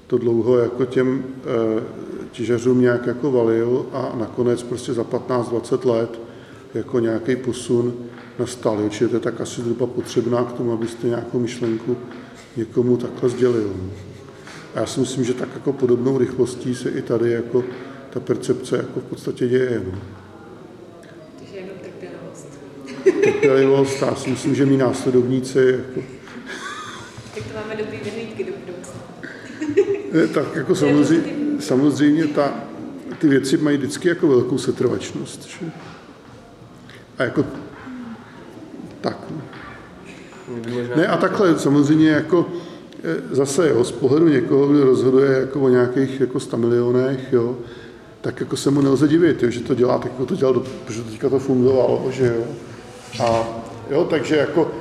to 0.08 0.18
dlouho 0.18 0.58
jako 0.58 0.86
těm 0.86 1.24
eh, 1.46 1.84
těžařům 2.34 2.82
nějak 2.82 3.08
jako 3.08 3.32
valil 3.32 3.86
a 3.94 4.16
nakonec 4.20 4.64
prostě 4.64 4.94
za 4.94 5.04
15-20 5.04 5.90
let 5.90 6.20
jako 6.74 7.00
nějaký 7.00 7.36
posun 7.36 7.94
nastal. 8.40 8.80
Určitě 8.80 9.08
to 9.08 9.16
je 9.16 9.20
tak 9.20 9.42
asi 9.42 9.62
zhruba 9.62 9.88
potřebná 9.88 10.44
k 10.44 10.54
tomu, 10.54 10.74
abyste 10.74 11.08
nějakou 11.08 11.40
myšlenku 11.40 11.98
někomu 12.58 12.98
takhle 12.98 13.30
sdělil. 13.30 13.74
A 14.76 14.80
já 14.80 14.86
si 14.86 15.00
myslím, 15.00 15.24
že 15.24 15.34
tak 15.34 15.50
jako 15.54 15.74
podobnou 15.74 16.18
rychlostí 16.18 16.76
se 16.76 16.90
i 16.90 17.02
tady 17.02 17.32
jako 17.32 17.64
ta 18.10 18.20
percepce 18.20 18.78
jako 18.78 19.00
v 19.00 19.04
podstatě 19.04 19.48
děje. 19.48 19.82
No. 19.86 20.00
Takže 21.40 21.58
jenom 21.58 21.76
trpělivost. 21.82 22.48
Trpělivost, 23.24 24.02
já 24.02 24.16
si 24.16 24.30
myslím, 24.30 24.56
že 24.56 24.66
mý 24.66 24.78
následovníci 24.78 25.60
jako... 25.60 26.02
Tak 27.36 27.44
to 27.44 27.54
máme 27.54 27.76
dobrý 27.76 27.98
vyhlídky 28.04 28.44
do 28.44 28.52
budoucna. 28.66 29.02
tak 30.34 30.56
jako 30.56 30.76
samozřejmě, 30.82 31.43
samozřejmě 31.64 32.28
ta, 32.28 32.54
ty 33.20 33.28
věci 33.28 33.58
mají 33.58 33.78
vždycky 33.78 34.10
jako 34.10 34.28
velkou 34.28 34.58
setrvačnost. 34.58 35.46
Že? 35.46 35.66
A 37.18 37.24
jako 37.24 37.46
tak. 39.02 39.18
No. 39.32 39.42
Ne, 40.96 41.08
a 41.08 41.18
takhle 41.18 41.60
samozřejmě 41.60 42.10
jako 42.10 42.50
e, 43.04 43.36
zase 43.36 43.70
jo, 43.70 43.84
z 43.84 43.92
pohledu 43.92 44.28
někoho, 44.28 44.68
kdo 44.68 44.86
rozhoduje 44.86 45.40
jako 45.40 45.60
o 45.62 45.70
nějakých 45.70 46.20
jako 46.20 46.40
100 46.40 46.58
milionech, 46.58 47.34
jo, 47.34 47.58
tak 48.22 48.40
jako 48.40 48.58
se 48.58 48.72
mu 48.72 48.82
nelze 48.82 49.08
divit, 49.08 49.44
jo, 49.44 49.50
že 49.50 49.60
to 49.60 49.76
dělá 49.76 49.98
tak, 49.98 50.12
jako 50.12 50.26
to 50.26 50.36
dělal, 50.36 50.64
protože 50.86 51.02
teďka 51.02 51.30
to 51.30 51.40
fungovalo, 51.40 52.08
že 52.12 52.36
jo. 52.38 52.44
A 53.24 53.48
jo, 53.90 54.08
takže 54.10 54.36
jako 54.36 54.72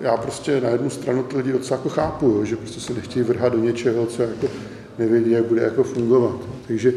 já 0.00 0.16
prostě 0.16 0.60
na 0.60 0.68
jednu 0.68 0.90
stranu 0.90 1.22
ty 1.22 1.36
lidi 1.36 1.52
docela 1.52 1.78
jako 1.78 1.88
chápu, 1.88 2.26
jo, 2.26 2.44
že 2.44 2.56
prostě 2.56 2.80
se 2.80 2.94
nechtějí 2.94 3.24
vrhat 3.24 3.52
do 3.52 3.58
něčeho, 3.58 4.06
co 4.06 4.22
jako 4.22 4.46
nevědí, 4.98 5.30
jak 5.30 5.44
bude 5.44 5.62
jako 5.62 5.84
fungovat. 5.84 6.40
Takže 6.66 6.94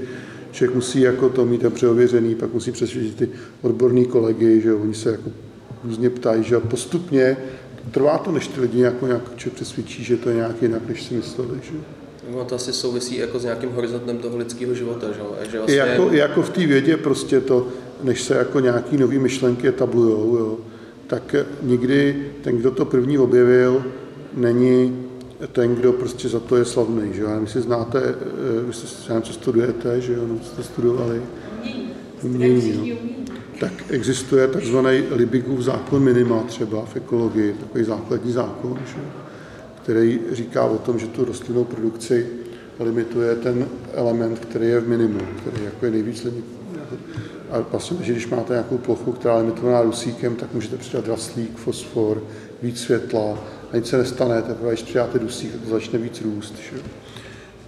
člověk 0.51 0.75
musí 0.75 1.01
jako 1.01 1.29
to 1.29 1.45
mít 1.45 1.61
dobře 1.61 1.87
ověřený, 1.87 2.35
pak 2.35 2.53
musí 2.53 2.71
přesvědčit 2.71 3.15
ty 3.15 3.29
odborní 3.61 4.05
kolegy, 4.05 4.61
že 4.61 4.73
oni 4.73 4.93
se 4.93 5.11
jako 5.11 5.29
různě 5.83 6.09
ptají, 6.09 6.43
že 6.43 6.59
postupně 6.59 7.37
trvá 7.91 8.17
to, 8.17 8.31
než 8.31 8.47
ty 8.47 8.61
lidi 8.61 8.79
jako 8.79 9.07
nějak 9.07 9.29
přesvědčí, 9.53 10.03
že 10.03 10.17
to 10.17 10.29
je 10.29 10.35
nějak 10.35 10.61
jinak, 10.61 10.87
než 10.87 11.03
si 11.03 11.13
mysleli. 11.13 11.59
Že? 11.63 11.77
No 12.33 12.45
to 12.45 12.55
asi 12.55 12.73
souvisí 12.73 13.17
jako 13.17 13.39
s 13.39 13.43
nějakým 13.43 13.71
horizontem 13.71 14.17
toho 14.17 14.37
lidského 14.37 14.73
života, 14.73 15.07
že? 15.07 15.51
že 15.51 15.57
vlastně... 15.57 15.75
I 15.75 15.77
jako, 15.77 16.09
jako 16.11 16.41
v 16.41 16.49
té 16.49 16.67
vědě 16.67 16.97
prostě 16.97 17.41
to, 17.41 17.67
než 18.03 18.21
se 18.21 18.35
jako 18.35 18.59
nějaký 18.59 18.97
nový 18.97 19.19
myšlenky 19.19 19.67
etablujou, 19.67 20.37
jo, 20.37 20.57
tak 21.09 21.35
nikdy 21.61 22.25
ten, 22.41 22.57
kdo 22.57 22.71
to 22.71 22.85
první 22.85 23.17
objevil, 23.17 23.85
není 24.33 25.05
ten, 25.51 25.75
kdo 25.75 25.93
prostě 25.93 26.29
za 26.29 26.39
to 26.39 26.55
je 26.55 26.65
slavný. 26.65 27.13
Že? 27.13 27.23
Já 27.23 27.45
si 27.45 27.61
znáte, 27.61 28.01
eh, 28.03 28.65
vy 28.67 28.73
jste, 28.73 29.13
já 29.13 29.21
co 29.21 29.33
studujete, 29.33 30.01
že 30.01 30.13
jo, 30.13 30.27
no, 30.27 30.39
jste 30.43 30.63
studovali. 30.63 31.21
Umění, 32.23 32.73
no. 32.77 32.95
Tak 33.59 33.73
existuje 33.89 34.47
takzvaný 34.47 35.03
Libigův 35.11 35.59
zákon 35.59 36.03
minima 36.03 36.43
třeba 36.43 36.85
v 36.85 36.95
ekologii, 36.95 37.53
takový 37.53 37.83
základní 37.83 38.31
zákon, 38.31 38.79
že? 38.85 39.01
který 39.83 40.19
říká 40.31 40.63
o 40.63 40.77
tom, 40.77 40.99
že 40.99 41.07
tu 41.07 41.25
rostlinnou 41.25 41.63
produkci 41.63 42.27
limituje 42.79 43.35
ten 43.35 43.67
element, 43.93 44.39
který 44.39 44.67
je 44.67 44.79
v 44.79 44.87
minimu, 44.87 45.19
který 45.41 45.63
jako 45.63 45.85
je 45.85 45.91
nejvíc 45.91 46.27
a 47.51 47.59
vlastně, 47.71 47.97
že 48.01 48.11
když 48.11 48.27
máte 48.27 48.53
nějakou 48.53 48.77
plochu, 48.77 49.11
která 49.11 49.33
je 49.33 49.41
limitovaná 49.41 49.83
dusíkem, 49.83 50.35
tak 50.35 50.53
můžete 50.53 50.77
přidat 50.77 51.05
draslík, 51.05 51.57
fosfor, 51.57 52.23
víc 52.61 52.79
světla 52.79 53.37
a 53.71 53.75
nic 53.75 53.87
se 53.87 53.97
nestane, 53.97 54.41
teprve 54.41 54.69
když 54.69 54.83
přidáte 54.83 55.19
dusík, 55.19 55.51
tak 55.51 55.61
to 55.61 55.69
začne 55.69 55.99
víc 55.99 56.21
růst. 56.21 56.55
Že? 56.57 56.77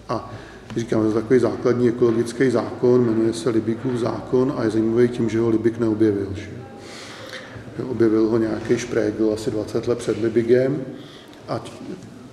A 0.09 0.33
říkám, 0.77 1.01
to 1.01 1.07
je 1.07 1.13
takový 1.13 1.39
základní 1.39 1.87
ekologický 1.87 2.49
zákon, 2.49 3.05
jmenuje 3.05 3.33
se 3.33 3.49
Libikův 3.49 3.93
zákon 3.93 4.53
a 4.57 4.63
je 4.63 4.69
zajímavý 4.69 5.07
tím, 5.07 5.29
že 5.29 5.39
ho 5.39 5.49
Libik 5.49 5.79
neobjevil. 5.79 6.33
Že? 6.35 6.49
Objevil 7.83 8.27
ho 8.27 8.37
nějaký 8.37 8.77
šprégl 8.77 9.31
asi 9.33 9.51
20 9.51 9.87
let 9.87 9.97
před 9.97 10.21
Libigem 10.21 10.85
a 11.47 11.63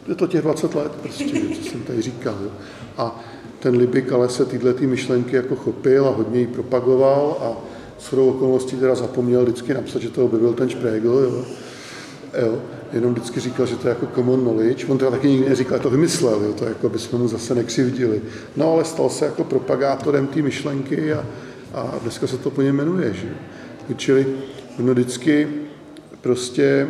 je 0.09 0.15
to 0.15 0.27
těch 0.27 0.43
20 0.43 0.75
let 0.75 0.93
prostě, 0.93 1.41
co 1.57 1.71
jsem 1.71 1.83
tady 1.83 2.03
říkal. 2.03 2.35
Jo. 2.45 2.51
A 2.97 3.21
ten 3.59 3.77
Libik 3.77 4.13
ale 4.13 4.29
se 4.29 4.45
tyhle 4.45 4.75
ty 4.75 4.87
myšlenky 4.87 5.37
jako 5.37 5.57
chopil 5.57 6.07
a 6.07 6.11
hodně 6.11 6.41
ji 6.41 6.47
propagoval 6.47 7.37
a 7.41 7.65
s 7.99 8.13
okolností 8.13 8.77
teda 8.77 8.95
zapomněl 8.95 9.43
vždycky 9.43 9.75
napsat, 9.75 10.03
že 10.03 10.11
to 10.11 10.25
objevil 10.25 10.53
ten 10.53 10.69
Šprégl, 10.69 11.09
jo. 11.09 11.45
jo. 12.47 12.59
Jenom 12.93 13.13
vždycky 13.13 13.41
říkal, 13.41 13.67
že 13.67 13.77
to 13.77 13.89
je 13.89 13.91
jako 13.91 14.07
common 14.15 14.41
knowledge. 14.41 14.87
On 14.87 14.99
teda 14.99 15.11
taky 15.11 15.29
nikdy 15.29 15.49
neříkal, 15.49 15.79
to 15.79 15.91
vymyslel, 15.91 16.43
jo. 16.43 16.53
to 16.53 16.65
jako 16.65 16.89
by 16.89 16.99
jsme 16.99 17.19
mu 17.19 17.29
zase 17.29 17.55
nekřivdili. 17.55 18.23
No 18.57 18.73
ale 18.73 18.85
stal 18.85 19.09
se 19.09 19.25
jako 19.25 19.45
propagátorem 19.45 20.27
té 20.27 20.43
myšlenky 20.43 21.13
a, 21.13 21.27
a 21.75 21.95
dneska 22.03 22.27
se 22.27 22.39
to 22.39 22.51
po 22.51 22.63
něm 22.63 22.77
jmenuje. 22.77 23.15
Že? 23.15 23.29
Čili 23.97 24.27
ono 24.79 24.93
vždycky 24.93 25.49
prostě 26.21 26.89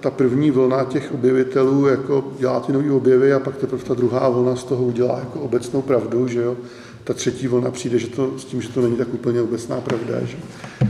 ta 0.00 0.10
první 0.10 0.50
vlna 0.50 0.84
těch 0.84 1.14
objevitelů 1.14 1.86
jako 1.86 2.32
dělá 2.38 2.60
ty 2.60 2.72
nové 2.72 2.92
objevy 2.92 3.32
a 3.32 3.40
pak 3.40 3.56
teprve 3.56 3.82
ta 3.82 3.94
druhá 3.94 4.28
vlna 4.28 4.56
z 4.56 4.64
toho 4.64 4.84
udělá 4.84 5.18
jako 5.18 5.40
obecnou 5.40 5.82
pravdu, 5.82 6.28
že 6.28 6.40
jo. 6.40 6.56
Ta 7.04 7.14
třetí 7.14 7.46
vlna 7.46 7.70
přijde 7.70 7.98
že 7.98 8.06
to, 8.06 8.38
s 8.38 8.44
tím, 8.44 8.62
že 8.62 8.68
to 8.68 8.80
není 8.80 8.96
tak 8.96 9.14
úplně 9.14 9.42
obecná 9.42 9.80
pravda, 9.80 10.20
že, 10.20 10.36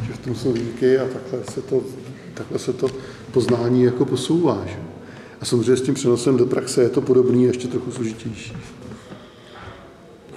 že 0.06 0.12
v 0.12 0.18
tom 0.18 0.34
jsou 0.34 0.52
výjimky 0.52 0.98
a 0.98 1.04
takhle 1.04 1.52
se 1.54 1.62
to, 1.62 1.82
takhle 2.34 2.58
se 2.58 2.72
to 2.72 2.88
poznání 3.32 3.82
jako 3.82 4.04
posouvá. 4.04 4.62
Že? 4.66 4.76
A 5.40 5.44
samozřejmě 5.44 5.76
s 5.76 5.82
tím 5.82 5.94
přenosem 5.94 6.36
do 6.36 6.46
praxe 6.46 6.82
je 6.82 6.88
to 6.88 7.00
podobný, 7.00 7.44
ještě 7.44 7.68
trochu 7.68 7.90
složitější 7.90 8.56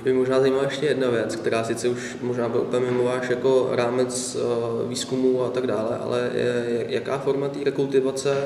by 0.04 0.14
možná 0.14 0.40
zajímala 0.40 0.64
ještě 0.64 0.86
jedna 0.86 1.10
věc, 1.10 1.36
která 1.36 1.64
sice 1.64 1.90
už 1.90 2.18
možná 2.22 2.50
byl 2.50 2.62
úplně 2.62 2.86
mimo 2.86 3.04
váš 3.04 3.30
jako 3.30 3.70
rámec 3.72 4.38
eh, 4.40 4.88
výzkumu 4.88 5.44
a 5.44 5.50
tak 5.50 5.68
dále, 5.68 5.98
ale 5.98 6.32
je, 6.34 6.86
jaká 6.90 7.18
forma 7.18 7.48
té 7.48 7.60
rekultivace, 7.64 8.38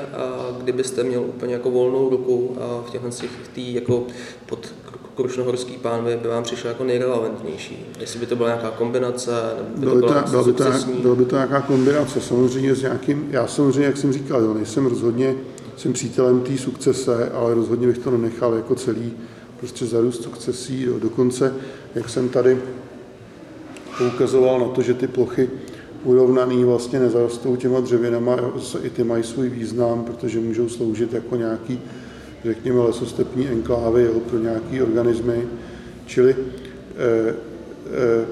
kdybyste 0.62 1.04
měl 1.04 1.20
úplně 1.20 1.52
jako 1.52 1.70
volnou 1.70 2.10
ruku 2.10 2.56
v 2.86 2.90
těchto 2.90 3.26
tý 3.52 3.74
jako 3.74 4.06
pod 4.46 4.74
Krušnohorský 5.18 5.72
pán 5.72 6.04
by, 6.04 6.16
by 6.16 6.28
vám 6.28 6.42
přišel 6.42 6.70
jako 6.70 6.84
nejrelevantnější? 6.84 7.86
Jestli 8.00 8.20
by 8.20 8.26
to 8.26 8.36
byla 8.36 8.48
nějaká 8.48 8.70
kombinace? 8.70 9.32
By 9.76 9.86
to 9.86 9.94
byla, 9.94 10.22
byla, 10.30 10.42
by 10.42 10.52
to, 10.52 10.64
byla 11.02 11.14
by 11.14 11.24
to 11.24 11.36
nějaká 11.36 11.60
kombinace, 11.60 12.20
samozřejmě 12.20 12.74
s 12.74 12.82
nějakým, 12.82 13.28
já 13.30 13.46
samozřejmě, 13.46 13.86
jak 13.86 13.96
jsem 13.96 14.12
říkal, 14.12 14.42
jo, 14.42 14.54
nejsem 14.54 14.86
rozhodně, 14.86 15.34
jsem 15.76 15.92
přítelem 15.92 16.40
té 16.40 16.58
sukcese, 16.58 17.30
ale 17.34 17.54
rozhodně 17.54 17.86
bych 17.86 17.98
to 17.98 18.10
nenechal 18.10 18.54
jako 18.54 18.74
celý 18.74 19.12
prostě 19.58 19.86
zarůst 19.86 20.22
sukcesí. 20.22 20.82
Jo. 20.82 20.98
Dokonce, 20.98 21.54
jak 21.94 22.08
jsem 22.08 22.28
tady 22.28 22.58
poukazoval 23.98 24.60
na 24.60 24.68
to, 24.68 24.82
že 24.82 24.94
ty 24.94 25.06
plochy 25.06 25.50
urovnaný 26.04 26.64
vlastně 26.64 27.00
nezarostou 27.00 27.56
těma 27.56 27.80
dřevinama, 27.80 28.36
i 28.82 28.90
ty 28.90 29.04
mají 29.04 29.22
svůj 29.22 29.48
význam, 29.48 30.04
protože 30.04 30.40
můžou 30.40 30.68
sloužit 30.68 31.12
jako 31.12 31.36
nějaký, 31.36 31.80
řekněme, 32.44 32.80
lesostepní 32.80 33.48
enklávy 33.48 34.02
jo, 34.02 34.20
pro 34.30 34.38
nějaký 34.38 34.82
organismy. 34.82 35.48
Čili 36.06 36.36
eh, 36.36 37.34
eh, 37.86 38.26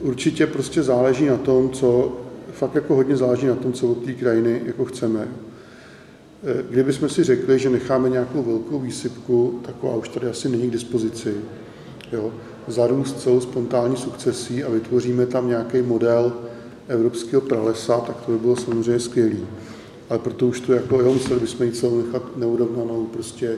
určitě 0.00 0.46
prostě 0.46 0.82
záleží 0.82 1.26
na 1.26 1.36
tom, 1.36 1.70
co, 1.70 2.16
fakt 2.52 2.74
jako 2.74 2.94
hodně 2.94 3.16
záleží 3.16 3.46
na 3.46 3.54
tom, 3.54 3.72
co 3.72 3.88
od 3.88 4.04
té 4.04 4.12
krajiny 4.12 4.62
jako 4.66 4.84
chceme. 4.84 5.28
Eh, 6.44 6.64
kdybychom 6.70 7.08
si 7.08 7.24
řekli, 7.24 7.58
že 7.58 7.70
necháme 7.70 8.08
nějakou 8.08 8.42
velkou 8.42 8.78
výsypku, 8.78 9.60
taková 9.66 9.96
už 9.96 10.08
tady 10.08 10.26
asi 10.26 10.48
není 10.48 10.68
k 10.68 10.72
dispozici, 10.72 11.34
jo, 12.12 12.32
zarůst 12.68 13.20
celou 13.20 13.40
spontánní 13.40 13.96
sukcesí 13.96 14.64
a 14.64 14.70
vytvoříme 14.70 15.26
tam 15.26 15.48
nějaký 15.48 15.82
model 15.82 16.32
evropského 16.88 17.40
pralesa, 17.40 18.00
tak 18.00 18.16
to 18.20 18.32
by 18.32 18.38
bylo 18.38 18.56
samozřejmě 18.56 19.00
skvělý. 19.00 19.46
Ale 20.10 20.18
proto 20.18 20.46
už 20.46 20.60
to 20.60 20.72
jako, 20.72 21.00
jo, 21.00 21.12
museli 21.12 21.40
bychom 21.40 21.66
jít 21.66 21.76
celou 21.76 22.02
nechat 22.02 22.36
neurovnanou 22.36 23.04
prostě 23.04 23.56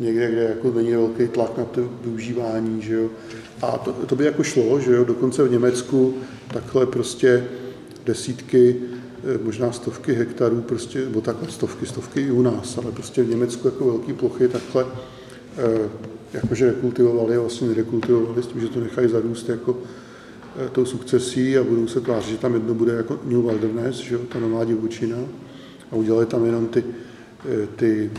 někde, 0.00 0.30
kde 0.30 0.42
jako 0.42 0.70
není 0.70 0.92
velký 0.92 1.28
tlak 1.28 1.58
na 1.58 1.64
to 1.64 1.88
využívání, 2.04 2.82
že 2.82 2.94
jo. 2.94 3.08
A 3.62 3.78
to, 3.78 3.92
to 3.92 4.16
by 4.16 4.24
jako 4.24 4.42
šlo, 4.42 4.80
že 4.80 4.92
jo, 4.92 5.04
dokonce 5.04 5.42
v 5.42 5.50
Německu 5.50 6.14
takhle 6.52 6.86
prostě 6.86 7.44
desítky, 8.06 8.76
možná 9.42 9.72
stovky 9.72 10.12
hektarů, 10.12 10.60
prostě, 10.60 10.98
nebo 10.98 11.20
takhle 11.20 11.50
stovky, 11.50 11.86
stovky 11.86 12.20
i 12.20 12.30
u 12.30 12.42
nás, 12.42 12.78
ale 12.78 12.92
prostě 12.92 13.22
v 13.22 13.28
Německu 13.28 13.68
jako 13.68 13.84
velké 13.84 14.14
plochy 14.14 14.48
takhle 14.48 14.86
eh, 15.58 15.88
jakože 16.32 16.66
rekultivovali 16.66 17.36
a 17.36 17.40
vlastně 17.40 17.68
nerekultivovali 17.68 18.42
s 18.42 18.46
tím, 18.46 18.60
že 18.60 18.68
to 18.68 18.80
nechají 18.80 19.08
zarůst 19.08 19.48
jako 19.48 19.78
eh, 20.66 20.68
tou 20.68 20.84
sukcesí 20.84 21.58
a 21.58 21.64
budou 21.64 21.86
se 21.86 22.00
tvářit, 22.00 22.30
že 22.30 22.38
tam 22.38 22.54
jedno 22.54 22.74
bude 22.74 22.92
jako 22.92 23.20
New 23.24 23.42
Wilderness, 23.42 23.96
že 23.96 24.14
jo, 24.14 24.20
ta 24.32 24.38
nová 24.38 24.64
divočina 24.64 25.16
a 25.90 25.96
udělali 25.96 26.26
tam 26.26 26.46
jenom 26.46 26.66
ty, 26.66 26.84
ty 27.76 28.10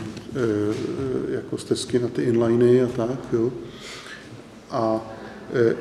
jako 1.30 1.58
stezky 1.58 2.00
na 2.00 2.08
ty 2.08 2.22
inliny 2.22 2.82
a 2.82 2.88
tak, 2.88 3.20
jo. 3.34 3.52
A 4.72 5.02
Eh, 5.06 5.23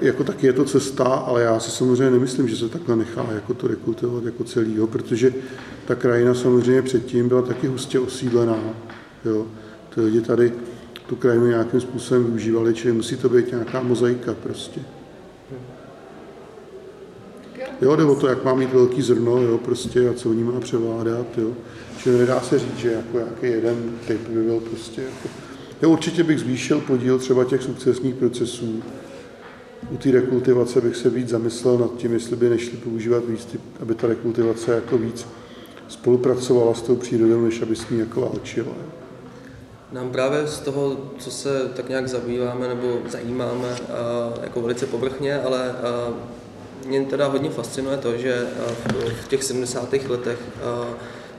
jako 0.01 0.25
tak 0.25 0.43
je 0.43 0.53
to 0.53 0.65
cesta, 0.65 1.05
ale 1.05 1.43
já 1.43 1.61
si 1.61 1.71
samozřejmě 1.71 2.11
nemyslím, 2.11 2.49
že 2.49 2.57
se 2.57 2.69
takhle 2.69 2.97
nechá 2.97 3.27
jako 3.35 3.55
to 3.55 3.69
rekultivovat 3.69 4.25
jako 4.25 4.45
celýho, 4.45 4.87
protože 4.87 5.35
ta 5.87 5.95
krajina 5.95 6.35
samozřejmě 6.35 6.83
předtím 6.83 7.29
byla 7.29 7.43
taky 7.43 7.67
hustě 7.67 7.99
osídlená. 7.99 8.59
Jo. 9.25 9.47
Ty 9.95 10.01
lidi 10.01 10.21
tady 10.21 10.53
tu 11.07 11.17
krajinu 11.17 11.47
nějakým 11.47 11.81
způsobem 11.81 12.25
využívali, 12.25 12.75
čili 12.75 12.95
musí 12.95 13.17
to 13.17 13.29
být 13.29 13.51
nějaká 13.51 13.83
mozaika 13.83 14.35
prostě. 14.43 14.81
Jo, 17.83 17.97
jde 17.97 18.05
o 18.05 18.15
to, 18.15 18.27
jak 18.27 18.45
má 18.45 18.55
mít 18.55 18.73
velký 18.73 19.03
zrno, 19.03 19.43
jo, 19.43 19.59
prostě 19.59 20.09
a 20.09 20.13
co 20.13 20.31
v 20.31 20.35
ní 20.35 20.45
má 20.45 20.61
převládat, 20.61 21.27
jo. 21.39 21.51
Čili 21.99 22.19
nedá 22.19 22.41
se 22.41 22.59
říct, 22.59 22.77
že 22.77 22.93
jako 22.93 23.19
nějaký 23.19 23.47
jeden 23.47 23.77
typ 24.07 24.29
by 24.29 24.43
byl 24.43 24.61
prostě 24.61 25.03
jako... 25.03 25.29
Já 25.83 25.89
určitě 25.89 26.23
bych 26.23 26.41
zvýšil 26.41 26.81
podíl 26.81 27.19
třeba 27.19 27.45
těch 27.45 27.63
sukcesních 27.63 28.15
procesů, 28.15 28.83
u 29.91 29.97
té 29.97 30.11
rekultivace 30.11 30.81
bych 30.81 30.97
se 30.97 31.11
víc 31.11 31.29
zamyslel 31.29 31.79
nad 31.79 31.97
tím, 31.97 32.13
jestli 32.13 32.37
by 32.37 32.49
nešli 32.49 32.77
používat 32.77 33.25
víc, 33.27 33.49
aby 33.81 33.95
ta 33.95 34.07
rekultivace 34.07 34.75
jako 34.75 34.99
víc 34.99 35.27
spolupracovala 35.89 36.75
s 36.75 36.83
tou 36.83 36.97
přírodou, 36.97 37.45
než 37.45 37.63
aby 37.63 37.77
s 37.77 37.91
ní 37.91 37.99
jako 37.99 38.21
válčila. 38.21 38.73
Nám 39.93 40.11
právě 40.11 40.47
z 40.47 40.61
toho, 40.61 40.97
co 41.19 41.31
se 41.31 41.71
tak 41.77 41.89
nějak 41.89 42.09
zabýváme 42.09 42.69
nebo 42.69 42.99
zajímáme, 43.09 43.77
jako 44.43 44.61
velice 44.61 44.87
povrchně, 44.87 45.41
ale 45.41 45.75
mě 46.87 47.01
teda 47.01 47.27
hodně 47.27 47.51
fascinuje 47.51 47.97
to, 47.97 48.17
že 48.17 48.47
v 49.25 49.29
těch 49.29 49.45
70. 49.45 49.93
letech 49.93 50.39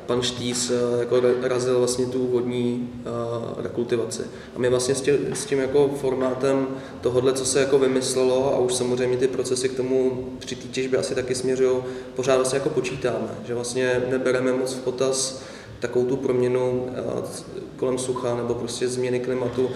pan 0.06 0.22
Štýs 0.22 0.72
eh, 0.72 1.00
jako 1.00 1.22
razil 1.42 1.78
vlastně 1.78 2.06
tu 2.06 2.28
vodní 2.28 2.90
uh, 3.00 3.64
rekultivaci. 3.64 4.22
A 4.56 4.60
my 4.60 4.70
vlastně 4.70 4.96
s 5.34 5.46
tím, 5.46 5.60
jako 5.60 5.90
formátem 6.02 6.68
tohohle, 7.02 7.34
co 7.34 7.46
se 7.46 7.60
jako 7.60 7.80
vymyslelo 7.80 8.56
a 8.56 8.60
už 8.60 8.74
samozřejmě 8.74 9.18
ty 9.18 9.28
procesy 9.28 9.70
k 9.70 9.78
tomu 9.78 10.28
při 10.40 10.56
té 10.56 10.68
těžbě 10.68 11.00
asi 11.00 11.16
taky 11.16 11.36
směřují, 11.36 11.78
pořád 12.16 12.36
vlastně 12.36 12.58
jako 12.58 12.70
počítáme, 12.70 13.30
že 13.48 13.54
vlastně 13.54 14.02
nebereme 14.10 14.52
moc 14.52 14.74
v 14.74 14.80
potaz 14.80 15.42
takovou 15.80 16.06
tu 16.06 16.16
proměnu 16.16 16.72
uh, 16.72 17.24
kolem 17.78 17.98
sucha 17.98 18.36
nebo 18.36 18.54
prostě 18.54 18.88
změny 18.88 19.20
klimatu 19.20 19.70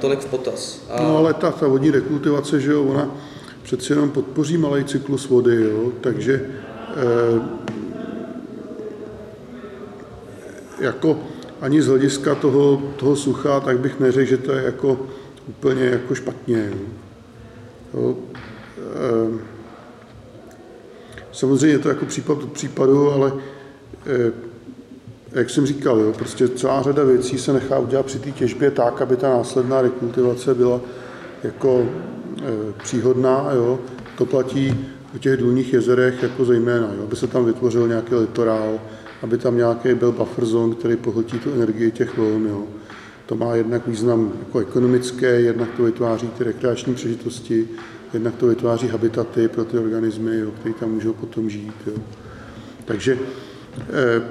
tolik 0.00 0.20
v 0.20 0.26
potaz. 0.26 0.80
A... 0.90 1.02
No 1.02 1.16
ale 1.16 1.34
ta, 1.34 1.50
ta 1.50 1.68
vodní 1.68 1.90
rekultivace, 1.90 2.60
že 2.60 2.72
jo, 2.72 2.84
ona 2.84 3.10
přeci 3.64 3.92
jenom 3.92 4.10
podpoří 4.10 4.56
malý 4.56 4.84
cyklus 4.84 5.28
vody, 5.28 5.62
jo, 5.62 5.92
takže 6.00 6.50
eh, 6.96 7.74
jako 10.84 11.18
ani 11.60 11.82
z 11.82 11.86
hlediska 11.86 12.34
toho, 12.34 12.82
toho 12.96 13.16
sucha, 13.16 13.60
tak 13.60 13.78
bych 13.78 14.00
neřekl, 14.00 14.30
že 14.30 14.36
to 14.36 14.52
je 14.52 14.64
jako 14.64 15.00
úplně 15.48 15.84
jako 15.84 16.14
špatně. 16.14 16.72
Jo. 17.94 18.16
E, 18.78 19.38
samozřejmě 21.32 21.74
je 21.74 21.78
to 21.78 21.88
jako 21.88 22.06
případ 22.06 22.38
od 22.38 22.52
případu, 22.52 23.10
ale 23.10 23.32
e, 24.06 24.32
jak 25.32 25.50
jsem 25.50 25.66
říkal, 25.66 25.98
jo, 25.98 26.12
prostě 26.12 26.48
celá 26.48 26.82
řada 26.82 27.04
věcí 27.04 27.38
se 27.38 27.52
nechá 27.52 27.78
udělat 27.78 28.06
při 28.06 28.18
té 28.18 28.30
těžbě 28.30 28.70
tak, 28.70 29.02
aby 29.02 29.16
ta 29.16 29.28
následná 29.28 29.82
rekultivace 29.82 30.54
byla 30.54 30.80
jako 31.42 31.86
e, 32.38 32.72
příhodná. 32.82 33.48
Jo. 33.54 33.78
To 34.18 34.26
platí 34.26 34.88
o 35.14 35.18
těch 35.18 35.36
důlních 35.36 35.72
jezerech 35.72 36.22
jako 36.22 36.44
zejména, 36.44 36.90
jo, 36.96 37.02
aby 37.04 37.16
se 37.16 37.26
tam 37.26 37.44
vytvořil 37.44 37.88
nějaký 37.88 38.14
litorál, 38.14 38.78
aby 39.24 39.38
tam 39.38 39.56
nějaký 39.56 39.94
byl 39.94 40.12
buffer 40.12 40.44
zone, 40.44 40.74
který 40.74 40.96
pohltí 40.96 41.38
tu 41.38 41.52
energii 41.52 41.90
těch 41.90 42.16
vln. 42.16 42.46
Jo. 42.46 42.64
To 43.26 43.34
má 43.34 43.54
jednak 43.54 43.86
význam 43.86 44.32
jako 44.38 44.58
ekonomické, 44.58 45.40
jednak 45.40 45.68
to 45.76 45.82
vytváří 45.82 46.28
ty 46.28 46.44
rekreační 46.44 46.94
přežitosti, 46.94 47.68
jednak 48.12 48.34
to 48.34 48.46
vytváří 48.46 48.88
habitaty 48.88 49.48
pro 49.48 49.64
ty 49.64 49.78
organismy, 49.78 50.42
které 50.60 50.74
tam 50.74 50.90
můžou 50.90 51.12
potom 51.12 51.50
žít. 51.50 51.74
Jo. 51.86 51.94
Takže 52.84 53.18
eh, 53.80 54.22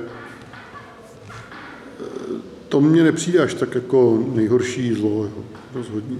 to 2.69 2.81
mně 2.81 3.03
nepřijde 3.03 3.39
až 3.39 3.53
tak 3.53 3.75
jako 3.75 4.23
nejhorší 4.33 4.93
zlo, 4.93 5.23
jo, 5.23 5.43
rozhodně. 5.73 6.17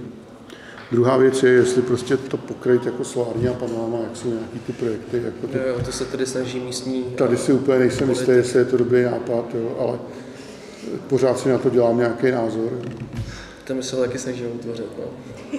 Druhá 0.92 1.16
věc 1.16 1.42
je, 1.42 1.50
jestli 1.50 1.82
prostě 1.82 2.16
to 2.16 2.36
pokrýt 2.36 2.86
jako 2.86 3.04
solární 3.04 3.48
a 3.48 3.52
panelama, 3.52 3.98
jak 3.98 4.16
jsou 4.16 4.28
nějaký 4.28 4.58
ty 4.66 4.72
projekty. 4.72 5.22
Jako 5.24 5.46
ty... 5.46 5.58
Jo, 5.68 5.80
to 5.84 5.92
se 5.92 6.04
tedy 6.04 6.26
snaží 6.26 6.60
místní... 6.60 7.04
Tady 7.04 7.36
si 7.36 7.52
úplně 7.52 7.78
nejsem 7.78 8.10
jistý, 8.10 8.30
jestli 8.30 8.58
je 8.58 8.64
to 8.64 8.76
dobrý 8.76 9.02
nápad, 9.02 9.44
jo, 9.54 9.76
ale 9.78 9.98
pořád 11.08 11.38
si 11.38 11.48
na 11.48 11.58
to 11.58 11.70
dělám 11.70 11.98
nějaký 11.98 12.30
názor. 12.30 12.80
To 13.64 13.74
my 13.74 13.82
se 13.82 13.96
taky 13.96 14.18
snažíme 14.18 14.48
utvořit. 14.48 14.86
No. 14.98 15.58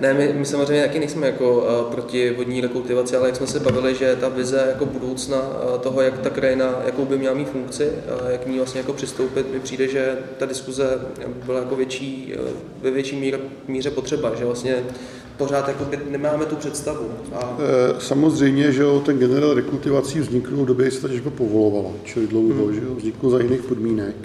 Ne, 0.00 0.14
my, 0.14 0.32
my 0.32 0.46
samozřejmě 0.46 0.82
taky 0.82 0.98
nejsme 0.98 1.26
jako 1.26 1.58
uh, 1.58 1.92
proti 1.92 2.34
vodní 2.36 2.60
rekultivaci, 2.60 3.16
ale 3.16 3.28
jak 3.28 3.36
jsme 3.36 3.46
se 3.46 3.60
bavili, 3.60 3.94
že 3.94 4.16
ta 4.20 4.28
vize 4.28 4.66
jako 4.68 4.86
budoucna 4.86 5.36
uh, 5.38 5.78
toho, 5.80 6.00
jak 6.00 6.18
ta 6.18 6.30
krajina, 6.30 6.74
jakou 6.86 7.04
by 7.04 7.18
měla 7.18 7.34
mít 7.34 7.48
funkci, 7.48 7.86
uh, 7.86 8.30
jak 8.30 8.46
ní 8.46 8.56
vlastně 8.56 8.80
jako 8.80 8.92
přistoupit, 8.92 9.52
mi 9.52 9.60
přijde, 9.60 9.88
že 9.88 10.18
ta 10.38 10.46
diskuze 10.46 10.98
byla 11.46 11.58
jako 11.58 11.76
větší, 11.76 12.34
uh, 12.38 12.48
ve 12.82 12.90
větší 12.90 13.16
míře, 13.16 13.38
míře 13.68 13.90
potřeba, 13.90 14.34
že 14.34 14.44
vlastně 14.44 14.76
pořád 15.36 15.68
jako 15.68 15.84
by 15.84 15.98
nemáme 16.10 16.46
tu 16.46 16.56
představu. 16.56 17.10
A... 17.32 17.56
Samozřejmě, 17.98 18.72
že 18.72 18.84
ten 19.04 19.18
generál 19.18 19.54
rekultivací 19.54 20.20
vznikl 20.20 20.56
v 20.56 20.66
době, 20.66 20.86
kdy 20.86 20.96
se 20.96 21.02
ta 21.02 21.08
těžba 21.08 21.30
povolovala, 21.30 21.90
čili 22.04 22.26
dlouho, 22.26 22.64
hmm. 22.64 22.74
že 22.74 22.80
vznikl 22.80 23.30
za 23.30 23.38
jiných 23.38 23.62
podmínek. 23.62 24.16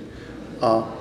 A 0.62 0.98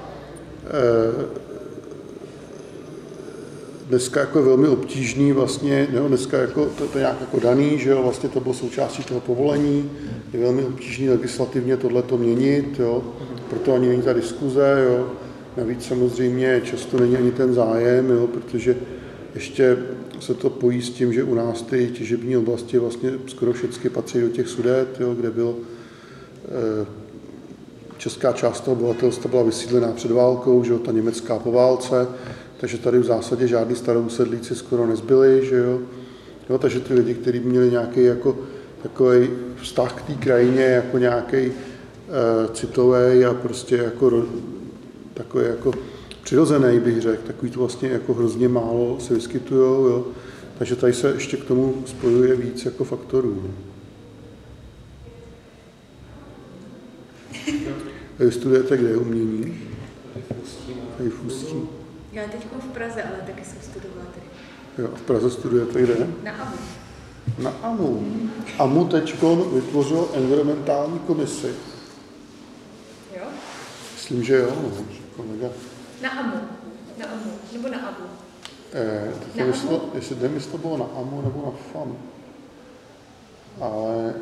dneska 3.91 4.21
jako 4.21 4.43
velmi 4.43 4.69
obtížný 4.69 5.33
vlastně, 5.33 5.89
jo, 5.93 6.09
dneska 6.09 6.39
jako, 6.39 6.67
to, 6.67 6.87
to 6.87 6.99
je 6.99 7.03
nějak 7.03 7.21
jako 7.21 7.41
daný, 7.41 7.79
že 7.79 7.91
jo, 7.91 8.03
vlastně 8.03 8.29
to 8.29 8.41
bylo 8.41 8.55
součástí 8.55 9.03
toho 9.03 9.21
povolení, 9.21 9.91
je 10.33 10.41
velmi 10.41 10.65
obtížný 10.65 11.11
legislativně 11.11 11.77
tohle 11.77 12.03
měnit, 12.17 12.79
jo, 12.79 13.03
proto 13.51 13.75
ani 13.75 13.89
není 13.89 14.03
ta 14.03 14.13
diskuze, 14.13 14.87
jo, 14.89 15.09
navíc 15.57 15.85
samozřejmě 15.87 16.61
často 16.65 16.99
není 16.99 17.17
ani 17.17 17.33
ten 17.33 17.55
zájem, 17.55 18.11
jo, 18.11 18.27
protože 18.27 18.77
ještě 19.35 19.77
se 20.21 20.35
to 20.35 20.51
pojí 20.51 20.83
s 20.83 20.91
tím, 20.91 21.13
že 21.13 21.25
u 21.25 21.35
nás 21.35 21.63
ty 21.63 21.91
těžební 21.95 22.37
oblasti 22.37 22.79
vlastně 22.79 23.13
skoro 23.27 23.53
všechny 23.53 23.91
patří 23.91 24.21
do 24.21 24.29
těch 24.29 24.49
sudet, 24.49 25.01
jo, 25.01 25.15
kde 25.15 25.31
bylo 25.31 25.55
e, 25.55 26.87
česká 27.99 28.33
část 28.33 28.61
toho 28.61 28.77
obyvatelstva 28.77 29.31
byla 29.31 29.43
vysídlená 29.43 29.93
před 29.93 30.11
válkou, 30.11 30.65
že 30.65 30.73
jo, 30.73 30.79
ta 30.79 30.93
německá 30.93 31.39
po 31.39 31.53
válce, 31.53 32.09
takže 32.61 32.79
tady 32.79 32.99
v 32.99 33.05
zásadě 33.05 33.49
žádný 33.49 33.77
starousedlíci 33.77 34.55
skoro 34.55 34.87
nezbyli, 34.87 35.47
že 35.47 35.57
jo. 35.57 35.81
jo 36.51 36.59
takže 36.59 36.81
ty 36.81 36.95
lidi, 36.95 37.15
kteří 37.15 37.41
měli 37.41 37.71
nějaký 37.71 38.03
jako 38.03 38.39
takový 38.83 39.31
vztah 39.63 39.93
k 39.93 40.03
té 40.03 40.15
krajině, 40.15 40.63
jako 40.63 40.99
nějaký 40.99 41.37
e, 41.37 41.53
citový 42.55 43.25
a 43.25 43.35
prostě 43.35 43.77
jako 43.77 44.25
takový 45.15 45.45
jako 45.45 45.73
přirozený, 46.23 46.81
bych 46.81 47.01
řekl, 47.01 47.23
takový 47.27 47.51
to 47.51 47.61
vlastně 47.61 47.89
jako 47.89 48.15
hrozně 48.15 48.49
málo 48.49 48.97
se 49.01 49.15
vyskytují, 49.15 49.61
jo. 49.61 50.07
Takže 50.59 50.77
tady 50.77 50.93
se 50.93 51.11
ještě 51.11 51.37
k 51.37 51.45
tomu 51.45 51.83
spojuje 51.87 52.37
víc 52.37 52.65
jako 52.65 52.85
faktorů. 52.85 53.43
No. 53.43 53.55
A 58.21 58.25
vy 58.25 58.33
studujete 58.33 58.77
kde 58.77 58.97
umění? 58.97 59.59
Tady 60.99 61.11
v 61.11 61.27
Ústí. 61.27 61.80
Já 62.13 62.23
teď 62.29 62.47
v 62.61 62.67
Praze, 62.73 63.03
ale 63.03 63.17
taky 63.27 63.45
jsem 63.45 63.59
studovala 63.63 64.05
tady. 64.15 64.27
Jo, 64.79 64.89
v 64.97 65.03
Praze 65.03 65.31
studujete 65.31 65.83
kde? 65.83 66.07
Na 66.25 66.33
AMU. 66.33 66.57
Na 67.39 67.51
AMU. 67.63 68.05
AMU 68.59 68.85
teďkon 68.85 69.55
vytvořil 69.55 70.09
environmentální 70.15 70.99
komisi. 70.99 71.55
Jo? 73.17 73.23
Myslím, 73.95 74.23
že 74.25 74.35
jo, 74.37 74.53
no, 74.63 74.71
kolega. 75.17 75.49
Na 76.03 76.11
AMU. 76.11 76.37
Na 76.99 77.07
AMU. 77.07 77.31
Nebo 77.53 77.69
na 77.69 77.79
AMU. 77.79 78.07
Eh, 78.75 79.13
teď 79.25 79.37
Na 79.37 79.45
jestli, 79.45 79.69
AMU? 79.69 79.81
jestli 79.95 80.17
nevím, 80.17 80.35
jestli 80.37 80.53
to 80.53 80.59
bylo 80.59 80.77
na 80.77 80.85
AMU 81.01 81.23
nebo 81.23 81.43
na 81.47 81.53
FAM. 81.73 81.97
Ale 83.61 84.15